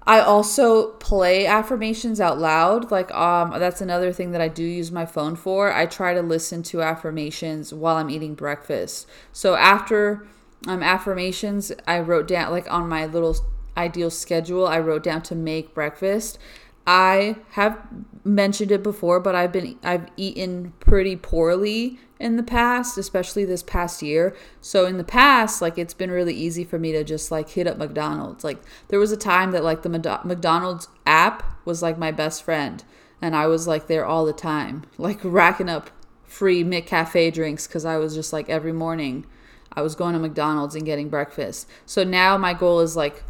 I 0.06 0.20
also 0.20 0.90
play 0.92 1.46
affirmations 1.46 2.20
out 2.20 2.38
loud. 2.38 2.90
Like 2.90 3.12
um 3.14 3.58
that's 3.58 3.80
another 3.80 4.12
thing 4.12 4.32
that 4.32 4.40
I 4.40 4.48
do 4.48 4.62
use 4.62 4.92
my 4.92 5.06
phone 5.06 5.34
for. 5.36 5.72
I 5.72 5.86
try 5.86 6.14
to 6.14 6.22
listen 6.22 6.62
to 6.64 6.82
affirmations 6.82 7.72
while 7.72 7.96
I'm 7.96 8.10
eating 8.10 8.34
breakfast. 8.34 9.08
So 9.32 9.54
after 9.54 10.26
um 10.66 10.82
affirmations, 10.82 11.72
I 11.86 12.00
wrote 12.00 12.28
down 12.28 12.50
like 12.50 12.70
on 12.70 12.88
my 12.88 13.06
little 13.06 13.34
ideal 13.76 14.10
schedule, 14.10 14.66
I 14.66 14.78
wrote 14.78 15.02
down 15.02 15.22
to 15.22 15.34
make 15.34 15.74
breakfast. 15.74 16.38
I 16.86 17.36
have 17.52 17.78
mentioned 18.24 18.70
it 18.70 18.82
before, 18.82 19.20
but 19.20 19.34
I've 19.34 19.52
been 19.52 19.78
I've 19.82 20.06
eaten 20.16 20.74
pretty 20.80 21.16
poorly 21.16 21.98
in 22.20 22.36
the 22.36 22.42
past, 22.42 22.98
especially 22.98 23.44
this 23.44 23.62
past 23.62 24.02
year. 24.02 24.36
So 24.60 24.86
in 24.86 24.98
the 24.98 25.04
past, 25.04 25.62
like 25.62 25.78
it's 25.78 25.94
been 25.94 26.10
really 26.10 26.34
easy 26.34 26.64
for 26.64 26.78
me 26.78 26.92
to 26.92 27.02
just 27.02 27.30
like 27.30 27.50
hit 27.50 27.66
up 27.66 27.78
McDonald's. 27.78 28.44
Like 28.44 28.62
there 28.88 28.98
was 28.98 29.12
a 29.12 29.16
time 29.16 29.52
that 29.52 29.64
like 29.64 29.82
the 29.82 29.88
McDonald's 30.24 30.88
app 31.06 31.42
was 31.64 31.82
like 31.82 31.98
my 31.98 32.10
best 32.10 32.42
friend, 32.42 32.84
and 33.22 33.34
I 33.34 33.46
was 33.46 33.66
like 33.66 33.86
there 33.86 34.04
all 34.04 34.26
the 34.26 34.32
time, 34.34 34.84
like 34.98 35.20
racking 35.22 35.70
up 35.70 35.90
free 36.24 36.64
McCafe 36.64 37.32
drinks 37.32 37.66
because 37.66 37.84
I 37.84 37.96
was 37.96 38.14
just 38.14 38.32
like 38.32 38.50
every 38.50 38.72
morning 38.72 39.24
I 39.72 39.82
was 39.82 39.94
going 39.94 40.12
to 40.14 40.18
McDonald's 40.18 40.74
and 40.74 40.84
getting 40.84 41.08
breakfast. 41.08 41.68
So 41.86 42.04
now 42.04 42.36
my 42.36 42.54
goal 42.54 42.80
is 42.80 42.96
like 42.96 43.22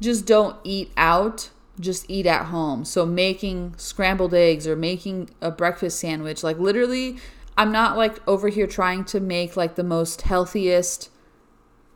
just 0.00 0.26
don't 0.26 0.56
eat 0.64 0.92
out 0.96 1.50
just 1.80 2.04
eat 2.08 2.26
at 2.26 2.46
home. 2.46 2.84
So 2.84 3.06
making 3.06 3.74
scrambled 3.76 4.34
eggs 4.34 4.66
or 4.66 4.76
making 4.76 5.30
a 5.40 5.50
breakfast 5.50 5.98
sandwich, 5.98 6.42
like 6.42 6.58
literally 6.58 7.16
I'm 7.56 7.72
not 7.72 7.96
like 7.96 8.26
over 8.28 8.48
here 8.48 8.66
trying 8.66 9.04
to 9.06 9.20
make 9.20 9.56
like 9.56 9.74
the 9.74 9.84
most 9.84 10.22
healthiest 10.22 11.10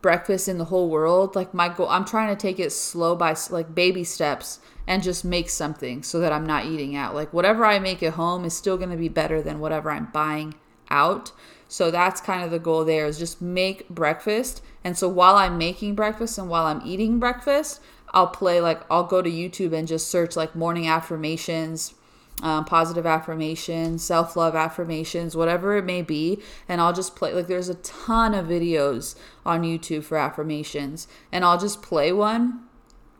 breakfast 0.03 0.49
in 0.49 0.59
the 0.59 0.67
whole 0.67 0.89
world. 0.89 1.37
Like 1.37 1.55
my 1.55 1.69
goal 1.69 1.89
I'm 1.89 2.05
trying 2.05 2.35
to 2.35 2.41
take 2.41 2.59
it 2.59 2.71
slow 2.71 3.15
by 3.15 3.37
like 3.51 3.75
baby 3.75 4.05
steps 4.05 4.61
and 4.87 5.03
just 5.03 5.25
make 5.25 5.49
something 5.49 6.03
so 6.03 6.21
that 6.21 6.33
I'm 6.33 6.47
not 6.47 6.67
eating 6.67 6.97
out. 6.97 7.15
Like 7.15 7.33
whatever 7.33 7.65
I 7.65 7.79
make 7.79 8.03
at 8.03 8.15
home 8.15 8.45
is 8.45 8.55
still 8.55 8.77
going 8.77 8.91
to 8.91 8.97
be 8.97 9.09
better 9.09 9.41
than 9.41 9.61
whatever 9.61 9.91
I'm 9.91 10.07
buying 10.07 10.55
out. 10.91 11.33
So 11.69 11.91
that's 11.91 12.21
kind 12.21 12.45
of 12.45 12.51
the 12.51 12.59
goal 12.59 12.85
there 12.85 13.07
is 13.07 13.19
just 13.19 13.41
make 13.41 13.89
breakfast. 13.89 14.63
And 14.85 14.97
so 14.97 15.09
while 15.09 15.37
I'm 15.37 15.57
making 15.57 15.95
breakfast 15.95 16.37
and 16.39 16.49
while 16.49 16.67
I'm 16.67 16.83
eating 16.85 17.19
breakfast, 17.19 17.81
I'll 18.15 18.29
play 18.29 18.61
like 18.61 18.81
I'll 18.91 19.05
go 19.05 19.21
to 19.21 19.31
YouTube 19.31 19.73
and 19.73 19.87
just 19.87 20.09
search 20.09 20.37
like 20.37 20.55
morning 20.55 20.87
affirmations, 20.87 21.95
um, 22.43 22.65
positive 22.65 23.05
affirmations, 23.05 24.05
self 24.05 24.37
love 24.37 24.55
affirmations, 24.55 25.37
whatever 25.37 25.77
it 25.77 25.85
may 25.85 26.01
be, 26.01 26.41
and 26.69 26.81
I'll 26.81 26.93
just 26.93 27.17
play. 27.17 27.35
Like 27.35 27.49
there's 27.49 27.69
a 27.69 27.75
ton 27.77 28.33
of 28.33 28.47
videos 28.47 29.17
on 29.45 29.63
YouTube 29.63 30.05
for 30.05 30.17
affirmations, 30.17 31.09
and 31.33 31.45
I'll 31.45 31.59
just 31.59 31.83
play 31.83 32.13
one 32.13 32.61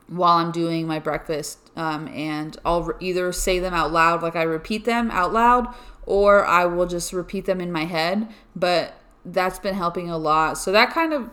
while 0.07 0.37
I'm 0.37 0.51
doing 0.51 0.87
my 0.87 0.99
breakfast, 0.99 1.71
um, 1.75 2.07
and 2.07 2.57
I'll 2.63 2.83
re- 2.83 2.95
either 2.99 3.31
say 3.33 3.59
them 3.59 3.73
out 3.73 3.91
loud, 3.91 4.23
like 4.23 4.35
I 4.35 4.43
repeat 4.43 4.85
them 4.85 5.11
out 5.11 5.33
loud, 5.33 5.67
or 6.05 6.45
I 6.45 6.65
will 6.65 6.85
just 6.85 7.11
repeat 7.11 7.45
them 7.45 7.59
in 7.59 7.71
my 7.71 7.85
head. 7.85 8.29
But 8.55 8.93
that's 9.25 9.59
been 9.59 9.75
helping 9.75 10.09
a 10.09 10.17
lot. 10.17 10.57
So 10.57 10.71
that 10.71 10.91
kind 10.91 11.11
of 11.11 11.29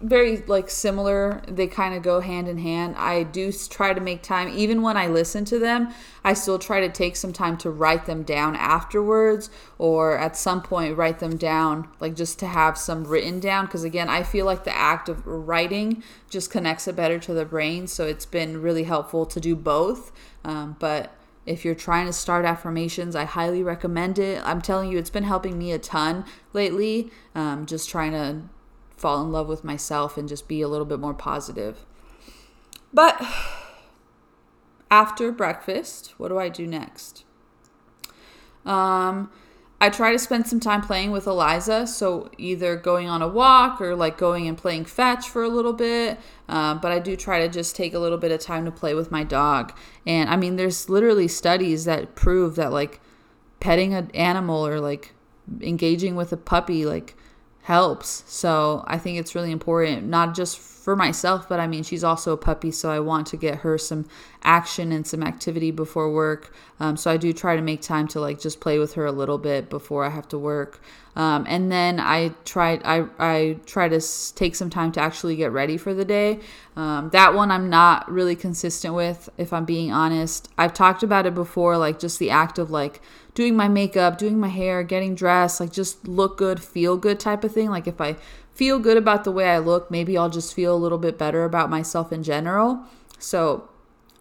very 0.00 0.38
like 0.46 0.70
similar 0.70 1.42
they 1.46 1.66
kind 1.66 1.94
of 1.94 2.02
go 2.02 2.20
hand 2.20 2.48
in 2.48 2.56
hand 2.56 2.94
i 2.96 3.22
do 3.22 3.52
try 3.52 3.92
to 3.92 4.00
make 4.00 4.22
time 4.22 4.48
even 4.48 4.80
when 4.80 4.96
i 4.96 5.06
listen 5.06 5.44
to 5.44 5.58
them 5.58 5.92
i 6.24 6.32
still 6.32 6.58
try 6.58 6.80
to 6.80 6.88
take 6.88 7.14
some 7.14 7.34
time 7.34 7.56
to 7.56 7.70
write 7.70 8.06
them 8.06 8.22
down 8.22 8.56
afterwards 8.56 9.50
or 9.76 10.16
at 10.16 10.36
some 10.36 10.62
point 10.62 10.96
write 10.96 11.18
them 11.18 11.36
down 11.36 11.86
like 12.00 12.16
just 12.16 12.38
to 12.38 12.46
have 12.46 12.78
some 12.78 13.04
written 13.04 13.38
down 13.38 13.66
because 13.66 13.84
again 13.84 14.08
i 14.08 14.22
feel 14.22 14.46
like 14.46 14.64
the 14.64 14.76
act 14.76 15.08
of 15.08 15.26
writing 15.26 16.02
just 16.30 16.50
connects 16.50 16.88
it 16.88 16.96
better 16.96 17.18
to 17.18 17.34
the 17.34 17.44
brain 17.44 17.86
so 17.86 18.06
it's 18.06 18.26
been 18.26 18.62
really 18.62 18.84
helpful 18.84 19.26
to 19.26 19.38
do 19.38 19.54
both 19.54 20.12
um, 20.44 20.76
but 20.78 21.14
if 21.46 21.64
you're 21.64 21.74
trying 21.74 22.06
to 22.06 22.12
start 22.12 22.44
affirmations, 22.44 23.16
I 23.16 23.24
highly 23.24 23.62
recommend 23.62 24.18
it. 24.18 24.40
I'm 24.46 24.60
telling 24.60 24.92
you, 24.92 24.98
it's 24.98 25.10
been 25.10 25.24
helping 25.24 25.58
me 25.58 25.72
a 25.72 25.78
ton 25.78 26.24
lately. 26.52 27.10
Um, 27.34 27.64
just 27.64 27.88
trying 27.88 28.12
to 28.12 28.42
fall 29.00 29.22
in 29.22 29.32
love 29.32 29.48
with 29.48 29.64
myself 29.64 30.18
and 30.18 30.28
just 30.28 30.46
be 30.46 30.60
a 30.60 30.68
little 30.68 30.84
bit 30.84 31.00
more 31.00 31.14
positive. 31.14 31.86
But 32.92 33.20
after 34.90 35.32
breakfast, 35.32 36.14
what 36.18 36.28
do 36.28 36.38
I 36.38 36.48
do 36.48 36.66
next? 36.66 37.24
Um, 38.66 39.30
I 39.80 39.88
try 39.88 40.12
to 40.12 40.18
spend 40.18 40.46
some 40.46 40.60
time 40.60 40.82
playing 40.82 41.10
with 41.10 41.26
Eliza. 41.26 41.86
So 41.86 42.30
either 42.36 42.76
going 42.76 43.08
on 43.08 43.22
a 43.22 43.28
walk 43.28 43.80
or 43.80 43.96
like 43.96 44.18
going 44.18 44.46
and 44.46 44.58
playing 44.58 44.84
fetch 44.84 45.28
for 45.28 45.42
a 45.42 45.48
little 45.48 45.72
bit. 45.72 46.18
Uh, 46.48 46.74
but 46.74 46.92
I 46.92 46.98
do 46.98 47.16
try 47.16 47.40
to 47.40 47.48
just 47.48 47.74
take 47.74 47.94
a 47.94 47.98
little 47.98 48.18
bit 48.18 48.32
of 48.32 48.40
time 48.40 48.66
to 48.66 48.70
play 48.70 48.92
with 48.92 49.10
my 49.10 49.24
dog. 49.24 49.72
And 50.06 50.28
I 50.28 50.36
mean, 50.36 50.56
there's 50.56 50.90
literally 50.90 51.28
studies 51.28 51.86
that 51.86 52.14
prove 52.14 52.56
that 52.56 52.72
like 52.72 53.00
petting 53.60 53.94
an 53.94 54.10
animal 54.12 54.66
or 54.66 54.78
like 54.80 55.14
engaging 55.62 56.16
with 56.16 56.32
a 56.32 56.36
puppy, 56.36 56.84
like 56.84 57.16
helps. 57.70 58.24
So 58.26 58.82
I 58.88 58.98
think 58.98 59.18
it's 59.20 59.36
really 59.36 59.52
important, 59.52 60.08
not 60.08 60.34
just 60.34 60.58
for 60.80 60.96
myself, 60.96 61.46
but 61.46 61.60
I 61.60 61.66
mean, 61.66 61.82
she's 61.82 62.02
also 62.02 62.32
a 62.32 62.38
puppy, 62.38 62.70
so 62.70 62.90
I 62.90 63.00
want 63.00 63.26
to 63.28 63.36
get 63.36 63.56
her 63.58 63.76
some 63.76 64.06
action 64.42 64.92
and 64.92 65.06
some 65.06 65.22
activity 65.22 65.70
before 65.70 66.10
work. 66.10 66.54
Um, 66.80 66.96
so 66.96 67.10
I 67.10 67.18
do 67.18 67.34
try 67.34 67.54
to 67.54 67.60
make 67.60 67.82
time 67.82 68.08
to 68.08 68.20
like 68.20 68.40
just 68.40 68.60
play 68.60 68.78
with 68.78 68.94
her 68.94 69.04
a 69.04 69.12
little 69.12 69.36
bit 69.36 69.68
before 69.68 70.04
I 70.04 70.08
have 70.08 70.26
to 70.28 70.38
work. 70.38 70.80
Um, 71.16 71.44
and 71.48 71.70
then 71.70 72.00
I 72.00 72.30
try 72.44 72.80
I 72.84 73.04
I 73.18 73.58
try 73.66 73.88
to 73.88 74.00
take 74.34 74.54
some 74.54 74.70
time 74.70 74.90
to 74.92 75.00
actually 75.00 75.36
get 75.36 75.52
ready 75.52 75.76
for 75.76 75.92
the 75.92 76.04
day. 76.04 76.40
Um, 76.76 77.10
that 77.10 77.34
one 77.34 77.50
I'm 77.50 77.68
not 77.68 78.10
really 78.10 78.36
consistent 78.36 78.94
with, 78.94 79.28
if 79.36 79.52
I'm 79.52 79.66
being 79.66 79.92
honest. 79.92 80.48
I've 80.56 80.72
talked 80.72 81.02
about 81.02 81.26
it 81.26 81.34
before, 81.34 81.76
like 81.76 81.98
just 81.98 82.18
the 82.20 82.30
act 82.30 82.58
of 82.58 82.70
like 82.70 83.02
doing 83.34 83.56
my 83.56 83.68
makeup, 83.68 84.18
doing 84.18 84.38
my 84.38 84.48
hair, 84.48 84.82
getting 84.82 85.14
dressed, 85.14 85.60
like 85.60 85.72
just 85.72 86.06
look 86.08 86.38
good, 86.38 86.62
feel 86.62 86.96
good 86.96 87.20
type 87.20 87.44
of 87.44 87.52
thing. 87.52 87.70
Like 87.70 87.86
if 87.86 88.00
I 88.00 88.16
feel 88.60 88.78
good 88.78 88.98
about 88.98 89.24
the 89.24 89.32
way 89.32 89.48
I 89.48 89.56
look, 89.56 89.90
maybe 89.90 90.18
I'll 90.18 90.28
just 90.28 90.52
feel 90.52 90.74
a 90.74 90.76
little 90.76 90.98
bit 90.98 91.16
better 91.16 91.44
about 91.44 91.70
myself 91.70 92.12
in 92.12 92.22
general. 92.22 92.84
So 93.18 93.70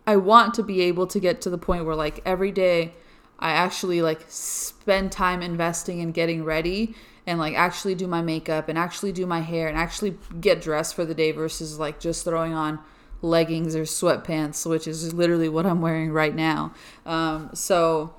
I 0.07 0.15
want 0.15 0.53
to 0.53 0.63
be 0.63 0.79
able 0.79 1.07
to 1.07 1.19
get 1.19 1.41
to 1.41 1.49
the 1.49 1.57
point 1.57 1.83
where 1.83 1.93
like 1.93 2.21
every 2.25 2.53
day 2.53 2.93
I 3.37 3.51
actually 3.51 4.01
like 4.01 4.21
spend 4.29 5.11
time 5.11 5.41
investing 5.41 5.99
in 5.99 6.13
getting 6.13 6.45
ready 6.45 6.95
and 7.27 7.37
like 7.37 7.53
actually 7.53 7.95
do 7.95 8.07
my 8.07 8.21
makeup 8.21 8.69
and 8.69 8.77
actually 8.77 9.11
do 9.11 9.25
my 9.25 9.41
hair 9.41 9.67
and 9.67 9.77
actually 9.77 10.17
get 10.39 10.61
dressed 10.61 10.95
for 10.95 11.03
the 11.03 11.13
day 11.13 11.33
versus 11.33 11.77
like 11.77 11.99
just 11.99 12.23
throwing 12.23 12.53
on 12.53 12.79
leggings 13.21 13.75
or 13.75 13.83
sweatpants, 13.83 14.65
which 14.65 14.87
is 14.87 15.13
literally 15.13 15.49
what 15.49 15.65
I'm 15.65 15.81
wearing 15.81 16.13
right 16.13 16.33
now. 16.33 16.73
Um, 17.05 17.49
so 17.53 18.13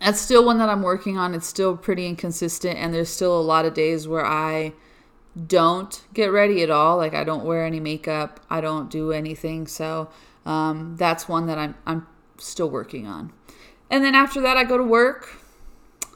that's 0.00 0.20
still 0.20 0.46
one 0.46 0.58
that 0.58 0.68
I'm 0.68 0.82
working 0.82 1.18
on. 1.18 1.34
It's 1.34 1.48
still 1.48 1.76
pretty 1.76 2.06
inconsistent, 2.06 2.78
and 2.78 2.94
there's 2.94 3.10
still 3.10 3.36
a 3.36 3.42
lot 3.42 3.64
of 3.64 3.74
days 3.74 4.06
where 4.06 4.24
I 4.24 4.74
don't 5.46 6.02
get 6.12 6.26
ready 6.26 6.62
at 6.62 6.70
all. 6.70 6.96
Like 6.96 7.14
I 7.14 7.24
don't 7.24 7.44
wear 7.44 7.64
any 7.64 7.80
makeup. 7.80 8.40
I 8.50 8.60
don't 8.60 8.90
do 8.90 9.12
anything. 9.12 9.66
So 9.66 10.10
um, 10.44 10.96
that's 10.96 11.28
one 11.28 11.46
that 11.46 11.58
I'm 11.58 11.74
I'm 11.86 12.06
still 12.38 12.70
working 12.70 13.06
on. 13.06 13.32
And 13.90 14.04
then 14.04 14.14
after 14.14 14.40
that, 14.40 14.56
I 14.56 14.64
go 14.64 14.76
to 14.78 14.84
work. 14.84 15.36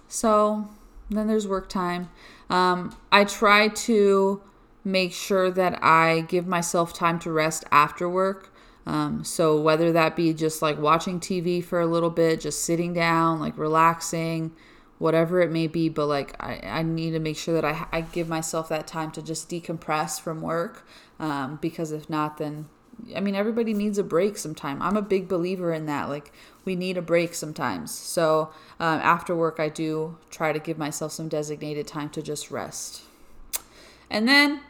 So 0.08 0.68
then 1.10 1.26
there's 1.26 1.46
work 1.46 1.68
time. 1.68 2.10
Um, 2.48 2.96
I 3.10 3.24
try 3.24 3.68
to 3.68 4.42
make 4.84 5.12
sure 5.12 5.50
that 5.50 5.82
I 5.82 6.20
give 6.28 6.46
myself 6.46 6.94
time 6.94 7.18
to 7.20 7.30
rest 7.32 7.64
after 7.70 8.08
work. 8.08 8.52
Um, 8.86 9.24
so 9.24 9.60
whether 9.60 9.90
that 9.92 10.14
be 10.14 10.32
just 10.32 10.62
like 10.62 10.78
watching 10.78 11.18
TV 11.18 11.62
for 11.62 11.80
a 11.80 11.86
little 11.86 12.10
bit, 12.10 12.40
just 12.40 12.64
sitting 12.64 12.94
down, 12.94 13.40
like 13.40 13.58
relaxing, 13.58 14.52
whatever 14.98 15.40
it 15.40 15.50
may 15.50 15.66
be, 15.66 15.88
but 15.88 16.06
like 16.06 16.34
I, 16.42 16.60
I 16.64 16.82
need 16.82 17.12
to 17.12 17.18
make 17.18 17.36
sure 17.36 17.54
that 17.54 17.64
I, 17.64 17.86
I 17.92 18.00
give 18.00 18.28
myself 18.28 18.68
that 18.70 18.86
time 18.86 19.10
to 19.12 19.22
just 19.22 19.48
decompress 19.48 20.20
from 20.20 20.40
work. 20.40 20.86
Um, 21.18 21.58
because 21.62 21.92
if 21.92 22.10
not, 22.10 22.38
then 22.38 22.66
I 23.14 23.20
mean, 23.20 23.34
everybody 23.34 23.74
needs 23.74 23.98
a 23.98 24.02
break 24.02 24.36
sometime. 24.38 24.80
I'm 24.80 24.96
a 24.96 25.02
big 25.02 25.28
believer 25.28 25.72
in 25.72 25.86
that. 25.86 26.08
Like, 26.08 26.32
we 26.64 26.74
need 26.74 26.96
a 26.96 27.02
break 27.02 27.34
sometimes. 27.34 27.92
So, 27.92 28.50
um, 28.80 29.00
after 29.00 29.36
work, 29.36 29.60
I 29.60 29.68
do 29.68 30.16
try 30.30 30.52
to 30.52 30.58
give 30.58 30.78
myself 30.78 31.12
some 31.12 31.28
designated 31.28 31.86
time 31.86 32.08
to 32.10 32.22
just 32.22 32.50
rest. 32.50 33.02
And 34.10 34.26
then 34.26 34.60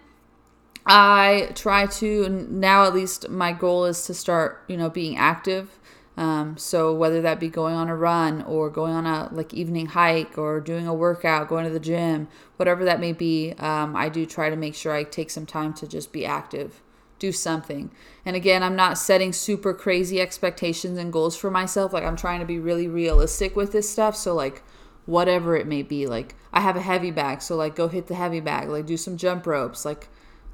I 0.84 1.50
try 1.54 1.86
to, 1.86 2.28
now 2.28 2.84
at 2.84 2.94
least 2.94 3.28
my 3.28 3.52
goal 3.52 3.84
is 3.84 4.04
to 4.06 4.14
start, 4.14 4.64
you 4.68 4.76
know, 4.76 4.90
being 4.90 5.16
active. 5.16 5.78
Um, 6.16 6.56
so 6.56 6.94
whether 6.94 7.20
that 7.22 7.38
be 7.38 7.48
going 7.48 7.74
on 7.74 7.88
a 7.88 7.96
run 7.96 8.42
or 8.42 8.70
going 8.70 8.94
on 8.94 9.06
a 9.06 9.28
like 9.32 9.52
evening 9.52 9.86
hike 9.86 10.38
or 10.38 10.60
doing 10.60 10.86
a 10.86 10.94
workout, 10.94 11.48
going 11.48 11.64
to 11.64 11.70
the 11.70 11.80
gym, 11.80 12.28
whatever 12.56 12.84
that 12.84 13.00
may 13.00 13.12
be, 13.12 13.52
um, 13.58 13.94
I 13.94 14.08
do 14.08 14.24
try 14.24 14.48
to 14.48 14.56
make 14.56 14.74
sure 14.74 14.92
I 14.92 15.04
take 15.04 15.30
some 15.30 15.44
time 15.44 15.74
to 15.74 15.86
just 15.86 16.12
be 16.12 16.24
active, 16.24 16.80
do 17.18 17.32
something. 17.32 17.90
And 18.24 18.34
again, 18.34 18.62
I'm 18.62 18.76
not 18.76 18.96
setting 18.96 19.32
super 19.34 19.74
crazy 19.74 20.20
expectations 20.20 20.98
and 20.98 21.12
goals 21.12 21.36
for 21.36 21.50
myself. 21.50 21.92
Like 21.92 22.04
I'm 22.04 22.16
trying 22.16 22.40
to 22.40 22.46
be 22.46 22.58
really 22.58 22.88
realistic 22.88 23.54
with 23.54 23.72
this 23.72 23.90
stuff. 23.90 24.16
So 24.16 24.34
like 24.34 24.62
whatever 25.04 25.54
it 25.54 25.66
may 25.66 25.82
be, 25.82 26.06
like 26.06 26.34
I 26.50 26.60
have 26.60 26.76
a 26.76 26.80
heavy 26.80 27.10
bag, 27.10 27.42
so 27.42 27.56
like 27.56 27.76
go 27.76 27.88
hit 27.88 28.06
the 28.06 28.14
heavy 28.14 28.40
bag, 28.40 28.70
like 28.70 28.86
do 28.86 28.96
some 28.96 29.18
jump 29.18 29.46
ropes, 29.46 29.84
like 29.84 30.08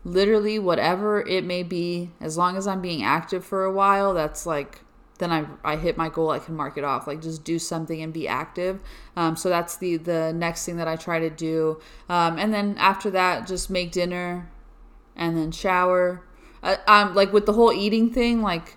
literally 0.04 0.58
whatever 0.58 1.20
it 1.24 1.44
may 1.44 1.62
be, 1.62 2.10
as 2.20 2.36
long 2.36 2.56
as 2.56 2.66
I'm 2.66 2.82
being 2.82 3.04
active 3.04 3.44
for 3.44 3.64
a 3.64 3.72
while, 3.72 4.12
that's 4.12 4.44
like 4.44 4.80
then 5.22 5.30
I, 5.30 5.72
I 5.72 5.76
hit 5.76 5.96
my 5.96 6.08
goal, 6.08 6.30
I 6.30 6.40
can 6.40 6.56
mark 6.56 6.76
it 6.76 6.84
off. 6.84 7.06
Like 7.06 7.22
just 7.22 7.44
do 7.44 7.58
something 7.58 8.02
and 8.02 8.12
be 8.12 8.26
active. 8.26 8.82
Um, 9.16 9.36
so 9.36 9.48
that's 9.48 9.76
the 9.76 9.96
the 9.96 10.32
next 10.32 10.66
thing 10.66 10.76
that 10.78 10.88
I 10.88 10.96
try 10.96 11.20
to 11.20 11.30
do. 11.30 11.80
Um, 12.08 12.38
and 12.38 12.52
then 12.52 12.76
after 12.78 13.10
that, 13.10 13.46
just 13.46 13.70
make 13.70 13.92
dinner, 13.92 14.50
and 15.16 15.36
then 15.36 15.52
shower. 15.52 16.24
Uh, 16.62 16.76
um, 16.86 17.14
like 17.14 17.32
with 17.32 17.46
the 17.46 17.52
whole 17.52 17.72
eating 17.72 18.10
thing, 18.10 18.42
like 18.42 18.76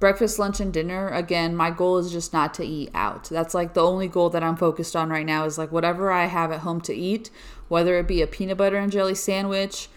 breakfast, 0.00 0.38
lunch, 0.38 0.60
and 0.60 0.72
dinner. 0.72 1.08
Again, 1.08 1.54
my 1.54 1.70
goal 1.70 1.98
is 1.98 2.12
just 2.12 2.32
not 2.32 2.52
to 2.54 2.64
eat 2.64 2.90
out. 2.94 3.24
That's 3.24 3.54
like 3.54 3.74
the 3.74 3.82
only 3.82 4.08
goal 4.08 4.30
that 4.30 4.42
I'm 4.42 4.56
focused 4.56 4.96
on 4.96 5.10
right 5.10 5.26
now 5.26 5.44
is 5.44 5.58
like 5.58 5.72
whatever 5.72 6.10
I 6.10 6.26
have 6.26 6.52
at 6.52 6.60
home 6.60 6.80
to 6.82 6.94
eat, 6.94 7.30
whether 7.68 7.98
it 7.98 8.08
be 8.08 8.22
a 8.22 8.26
peanut 8.26 8.58
butter 8.58 8.76
and 8.76 8.92
jelly 8.92 9.14
sandwich. 9.14 9.88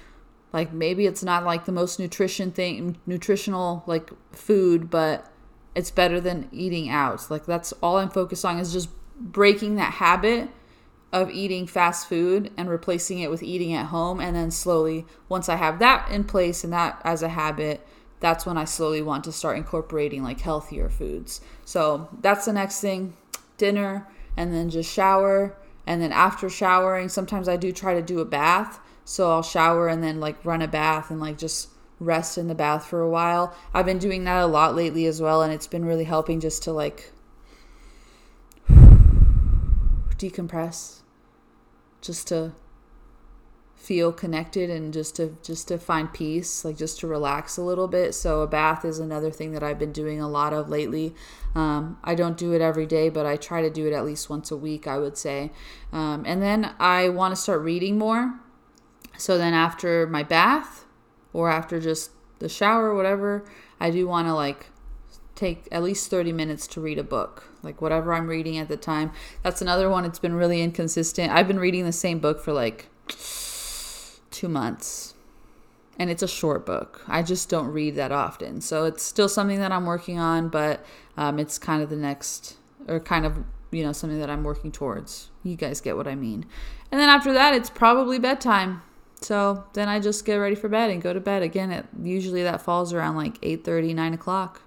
Like 0.53 0.73
maybe 0.73 1.05
it's 1.05 1.23
not 1.23 1.45
like 1.45 1.65
the 1.65 1.71
most 1.71 1.99
nutrition 1.99 2.51
thing, 2.51 2.97
nutritional 3.05 3.83
like 3.85 4.11
food, 4.31 4.89
but 4.89 5.31
it's 5.75 5.91
better 5.91 6.19
than 6.19 6.49
eating 6.51 6.89
out. 6.89 7.29
Like 7.29 7.45
that's 7.45 7.71
all 7.83 7.97
I'm 7.97 8.09
focused 8.09 8.45
on 8.45 8.57
is 8.59 8.73
just 8.73 8.89
breaking 9.19 9.75
that 9.75 9.93
habit 9.93 10.49
of 11.11 11.29
eating 11.31 11.65
fast 11.65 12.07
food 12.07 12.51
and 12.55 12.69
replacing 12.69 13.19
it 13.19 13.31
with 13.31 13.41
eating 13.41 13.73
at 13.73 13.87
home 13.87 14.19
and 14.19 14.35
then 14.35 14.51
slowly 14.51 15.05
once 15.27 15.49
I 15.49 15.55
have 15.55 15.79
that 15.79 16.09
in 16.11 16.23
place 16.23 16.63
and 16.63 16.71
that 16.73 17.01
as 17.03 17.23
a 17.23 17.29
habit, 17.29 17.85
that's 18.19 18.45
when 18.45 18.57
I 18.57 18.65
slowly 18.65 19.01
want 19.01 19.23
to 19.23 19.31
start 19.31 19.57
incorporating 19.57 20.23
like 20.23 20.41
healthier 20.41 20.89
foods. 20.89 21.41
So, 21.65 22.09
that's 22.21 22.45
the 22.45 22.53
next 22.53 22.81
thing, 22.81 23.15
dinner 23.57 24.07
and 24.37 24.53
then 24.53 24.69
just 24.69 24.91
shower 24.91 25.55
and 25.87 26.01
then 26.01 26.11
after 26.11 26.49
showering, 26.49 27.09
sometimes 27.09 27.49
I 27.49 27.57
do 27.57 27.71
try 27.71 27.95
to 27.95 28.01
do 28.01 28.19
a 28.19 28.25
bath. 28.25 28.79
So, 29.05 29.31
I'll 29.31 29.41
shower 29.41 29.87
and 29.87 30.03
then 30.03 30.19
like 30.19 30.43
run 30.45 30.61
a 30.61 30.67
bath 30.67 31.09
and 31.09 31.19
like 31.19 31.37
just 31.37 31.69
rest 31.99 32.37
in 32.37 32.47
the 32.47 32.55
bath 32.55 32.85
for 32.85 33.01
a 33.01 33.09
while. 33.09 33.55
I've 33.73 33.85
been 33.85 33.99
doing 33.99 34.23
that 34.23 34.41
a 34.41 34.47
lot 34.47 34.75
lately 34.75 35.05
as 35.05 35.21
well, 35.21 35.41
and 35.41 35.53
it's 35.53 35.67
been 35.67 35.85
really 35.85 36.05
helping 36.05 36.39
just 36.39 36.63
to 36.63 36.71
like 36.71 37.11
decompress, 40.17 40.99
just 42.01 42.27
to 42.27 42.53
feel 43.79 44.11
connected 44.11 44.69
and 44.69 44.93
just 44.93 45.15
to 45.15 45.37
just 45.41 45.69
to 45.69 45.77
find 45.77 46.13
peace 46.13 46.65
like 46.65 46.75
just 46.75 46.99
to 46.99 47.07
relax 47.07 47.57
a 47.57 47.61
little 47.61 47.87
bit. 47.87 48.13
So 48.13 48.41
a 48.41 48.47
bath 48.47 48.83
is 48.83 48.99
another 48.99 49.31
thing 49.31 49.53
that 49.53 49.63
i've 49.63 49.79
been 49.79 49.93
doing 49.93 50.19
a 50.19 50.27
lot 50.27 50.53
of 50.53 50.67
lately. 50.69 51.15
Um, 51.55 51.97
i 52.03 52.13
don't 52.13 52.37
do 52.37 52.51
it 52.51 52.61
every 52.61 52.85
day 52.85 53.07
but 53.09 53.25
i 53.25 53.37
try 53.37 53.61
to 53.61 53.69
do 53.69 53.87
it 53.87 53.93
at 53.93 54.05
least 54.05 54.29
once 54.29 54.51
a 54.51 54.57
week 54.57 54.85
i 54.85 54.97
would 54.97 55.17
say. 55.17 55.51
Um, 55.93 56.23
and 56.27 56.41
then 56.41 56.75
i 56.77 57.07
want 57.07 57.33
to 57.33 57.41
start 57.41 57.61
reading 57.61 57.97
more. 57.97 58.39
So 59.17 59.37
then 59.37 59.53
after 59.53 60.05
my 60.05 60.23
bath 60.23 60.85
or 61.33 61.49
after 61.49 61.79
just 61.79 62.11
the 62.39 62.49
shower, 62.49 62.93
whatever, 62.95 63.45
I 63.79 63.91
do 63.91 64.07
want 64.07 64.27
to 64.27 64.33
like 64.33 64.67
take 65.35 65.67
at 65.71 65.81
least 65.81 66.09
30 66.09 66.33
minutes 66.33 66.67
to 66.67 66.81
read 66.81 66.99
a 66.99 67.03
book, 67.03 67.49
like 67.63 67.81
whatever 67.81 68.13
I'm 68.13 68.27
reading 68.27 68.57
at 68.57 68.67
the 68.67 68.77
time. 68.77 69.11
That's 69.41 69.61
another 69.61 69.89
one. 69.89 70.03
It's 70.03 70.19
been 70.19 70.33
really 70.33 70.61
inconsistent. 70.61 71.31
I've 71.31 71.47
been 71.47 71.59
reading 71.59 71.85
the 71.85 71.93
same 71.93 72.19
book 72.19 72.41
for 72.41 72.51
like 72.51 72.87
two 74.31 74.49
months. 74.49 75.13
And 75.97 76.09
it's 76.09 76.23
a 76.23 76.27
short 76.27 76.65
book. 76.65 77.03
I 77.07 77.23
just 77.23 77.49
don't 77.49 77.67
read 77.67 77.95
that 77.95 78.11
often. 78.11 78.61
So 78.61 78.85
it's 78.85 79.03
still 79.03 79.27
something 79.27 79.59
that 79.59 79.71
I'm 79.71 79.85
working 79.85 80.17
on, 80.17 80.47
but 80.47 80.85
um, 81.17 81.39
it's 81.39 81.57
kind 81.57 81.83
of 81.83 81.89
the 81.89 81.97
next, 81.97 82.55
or 82.87 83.01
kind 83.01 83.25
of, 83.25 83.43
you 83.71 83.83
know, 83.83 83.91
something 83.91 84.19
that 84.19 84.29
I'm 84.29 84.45
working 84.45 84.71
towards. 84.71 85.29
You 85.43 85.57
guys 85.57 85.81
get 85.81 85.97
what 85.97 86.07
I 86.07 86.15
mean. 86.15 86.45
And 86.89 87.01
then 87.01 87.09
after 87.09 87.33
that, 87.33 87.53
it's 87.53 87.69
probably 87.69 88.17
bedtime. 88.17 88.81
So 89.21 89.65
then 89.73 89.89
I 89.89 89.99
just 89.99 90.25
get 90.25 90.35
ready 90.35 90.55
for 90.55 90.69
bed 90.69 90.89
and 90.89 91.01
go 91.01 91.13
to 91.13 91.19
bed. 91.19 91.43
Again, 91.43 91.71
it 91.71 91.85
usually 92.01 92.43
that 92.43 92.61
falls 92.61 92.93
around 92.93 93.15
like 93.15 93.37
8 93.41 93.63
30, 93.63 93.93
9 93.93 94.13
o'clock. 94.13 94.61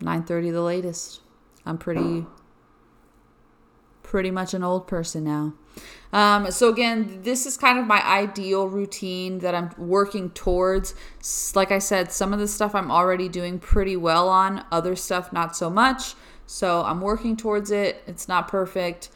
9 0.00 0.24
30 0.24 0.50
the 0.50 0.62
latest. 0.62 1.20
I'm 1.64 1.78
pretty 1.78 2.26
pretty 4.02 4.30
much 4.30 4.52
an 4.52 4.62
old 4.62 4.86
person 4.86 5.24
now. 5.24 5.54
Um, 6.12 6.50
so 6.50 6.68
again, 6.68 7.22
this 7.22 7.46
is 7.46 7.56
kind 7.56 7.78
of 7.78 7.86
my 7.86 8.06
ideal 8.06 8.68
routine 8.68 9.38
that 9.38 9.54
I'm 9.54 9.70
working 9.78 10.28
towards. 10.30 10.94
Like 11.54 11.72
I 11.72 11.78
said, 11.78 12.12
some 12.12 12.34
of 12.34 12.38
the 12.38 12.46
stuff 12.46 12.74
I'm 12.74 12.90
already 12.90 13.30
doing 13.30 13.58
pretty 13.58 13.96
well 13.96 14.28
on, 14.28 14.66
other 14.70 14.94
stuff 14.96 15.32
not 15.32 15.56
so 15.56 15.70
much. 15.70 16.14
So 16.46 16.82
I'm 16.82 17.00
working 17.00 17.38
towards 17.38 17.70
it. 17.70 18.02
It's 18.06 18.28
not 18.28 18.48
perfect. 18.48 19.08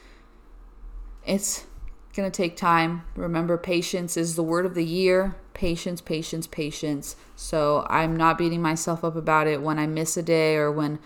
It's 1.26 1.66
going 2.16 2.30
to 2.30 2.36
take 2.36 2.56
time. 2.56 3.02
Remember, 3.14 3.56
patience 3.58 4.16
is 4.16 4.34
the 4.34 4.42
word 4.42 4.66
of 4.66 4.74
the 4.74 4.84
year. 4.84 5.36
Patience, 5.54 6.00
patience, 6.00 6.46
patience. 6.46 7.16
So 7.36 7.86
I'm 7.88 8.16
not 8.16 8.38
beating 8.38 8.62
myself 8.62 9.04
up 9.04 9.14
about 9.14 9.46
it 9.46 9.62
when 9.62 9.78
I 9.78 9.86
miss 9.86 10.16
a 10.16 10.22
day 10.22 10.56
or 10.56 10.72
when 10.72 10.98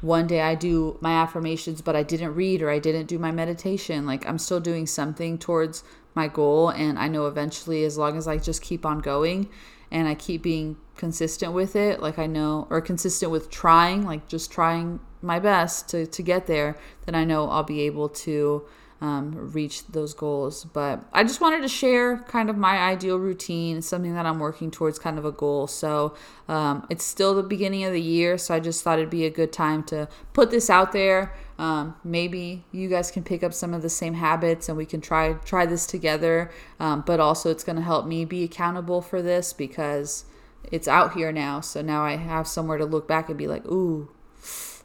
one 0.00 0.26
day 0.26 0.42
I 0.42 0.54
do 0.54 0.98
my 1.00 1.12
affirmations, 1.14 1.80
but 1.80 1.96
I 1.96 2.02
didn't 2.02 2.34
read 2.34 2.62
or 2.62 2.70
I 2.70 2.78
didn't 2.78 3.06
do 3.06 3.18
my 3.18 3.32
meditation. 3.32 4.06
Like 4.06 4.26
I'm 4.26 4.38
still 4.38 4.60
doing 4.60 4.86
something 4.86 5.38
towards 5.38 5.82
my 6.14 6.28
goal. 6.28 6.68
And 6.68 6.98
I 6.98 7.08
know 7.08 7.26
eventually, 7.26 7.84
as 7.84 7.98
long 7.98 8.16
as 8.16 8.28
I 8.28 8.38
just 8.38 8.62
keep 8.62 8.86
on 8.86 9.00
going 9.00 9.48
and 9.90 10.06
I 10.06 10.14
keep 10.14 10.42
being 10.42 10.76
consistent 10.96 11.52
with 11.52 11.74
it, 11.74 12.00
like 12.00 12.18
I 12.18 12.26
know, 12.26 12.66
or 12.70 12.80
consistent 12.80 13.32
with 13.32 13.50
trying, 13.50 14.04
like 14.04 14.28
just 14.28 14.52
trying 14.52 15.00
my 15.22 15.38
best 15.38 15.88
to, 15.88 16.06
to 16.06 16.22
get 16.22 16.46
there, 16.46 16.76
then 17.06 17.14
I 17.14 17.24
know 17.24 17.48
I'll 17.48 17.64
be 17.64 17.80
able 17.82 18.08
to 18.10 18.64
um, 19.00 19.52
reach 19.52 19.86
those 19.88 20.14
goals. 20.14 20.64
But 20.64 21.04
I 21.12 21.24
just 21.24 21.40
wanted 21.40 21.62
to 21.62 21.68
share 21.68 22.18
kind 22.28 22.48
of 22.48 22.56
my 22.56 22.78
ideal 22.78 23.18
routine, 23.18 23.82
something 23.82 24.14
that 24.14 24.26
I'm 24.26 24.38
working 24.38 24.70
towards, 24.70 24.98
kind 24.98 25.18
of 25.18 25.24
a 25.24 25.32
goal. 25.32 25.66
So 25.66 26.14
um, 26.48 26.86
it's 26.90 27.04
still 27.04 27.34
the 27.34 27.42
beginning 27.42 27.84
of 27.84 27.92
the 27.92 28.00
year, 28.00 28.38
so 28.38 28.54
I 28.54 28.60
just 28.60 28.82
thought 28.82 28.98
it'd 28.98 29.10
be 29.10 29.26
a 29.26 29.30
good 29.30 29.52
time 29.52 29.82
to 29.84 30.08
put 30.32 30.50
this 30.50 30.70
out 30.70 30.92
there. 30.92 31.34
Um, 31.58 31.96
maybe 32.02 32.64
you 32.72 32.88
guys 32.88 33.10
can 33.10 33.22
pick 33.22 33.42
up 33.42 33.54
some 33.54 33.74
of 33.74 33.82
the 33.82 33.90
same 33.90 34.14
habits 34.14 34.68
and 34.68 34.76
we 34.76 34.86
can 34.86 35.00
try 35.00 35.34
try 35.44 35.66
this 35.66 35.86
together. 35.86 36.50
Um, 36.80 37.02
but 37.06 37.20
also, 37.20 37.50
it's 37.50 37.64
going 37.64 37.76
to 37.76 37.82
help 37.82 38.06
me 38.06 38.24
be 38.24 38.42
accountable 38.42 39.02
for 39.02 39.22
this 39.22 39.52
because 39.52 40.24
it's 40.72 40.88
out 40.88 41.12
here 41.14 41.30
now. 41.30 41.60
So 41.60 41.82
now 41.82 42.02
I 42.02 42.16
have 42.16 42.46
somewhere 42.48 42.78
to 42.78 42.84
look 42.84 43.06
back 43.06 43.28
and 43.28 43.38
be 43.38 43.46
like, 43.46 43.64
ooh, 43.66 44.10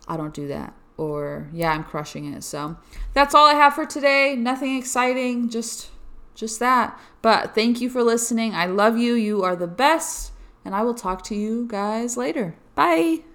I 0.08 0.18
don't 0.18 0.34
do 0.34 0.48
that 0.48 0.74
or 1.00 1.48
yeah, 1.54 1.72
I'm 1.72 1.86
crushing 1.86 2.34
it. 2.34 2.44
So 2.44 2.76
that's 3.14 3.34
all 3.34 3.48
I 3.48 3.54
have 3.54 3.74
for 3.74 3.86
today. 3.86 4.36
Nothing 4.36 4.78
exciting, 4.78 5.50
just 5.50 5.90
just 6.36 6.60
that. 6.60 7.00
But 7.22 7.56
thank 7.56 7.80
you 7.80 7.90
for 7.90 8.04
listening. 8.04 8.54
I 8.54 8.66
love 8.66 8.98
you. 8.98 9.14
You 9.14 9.44
are 9.44 9.56
the 9.56 9.68
best, 9.68 10.34
and 10.66 10.76
I 10.76 10.82
will 10.84 10.94
talk 10.94 11.24
to 11.26 11.36
you 11.36 11.66
guys 11.68 12.18
later. 12.18 12.56
Bye. 12.76 13.29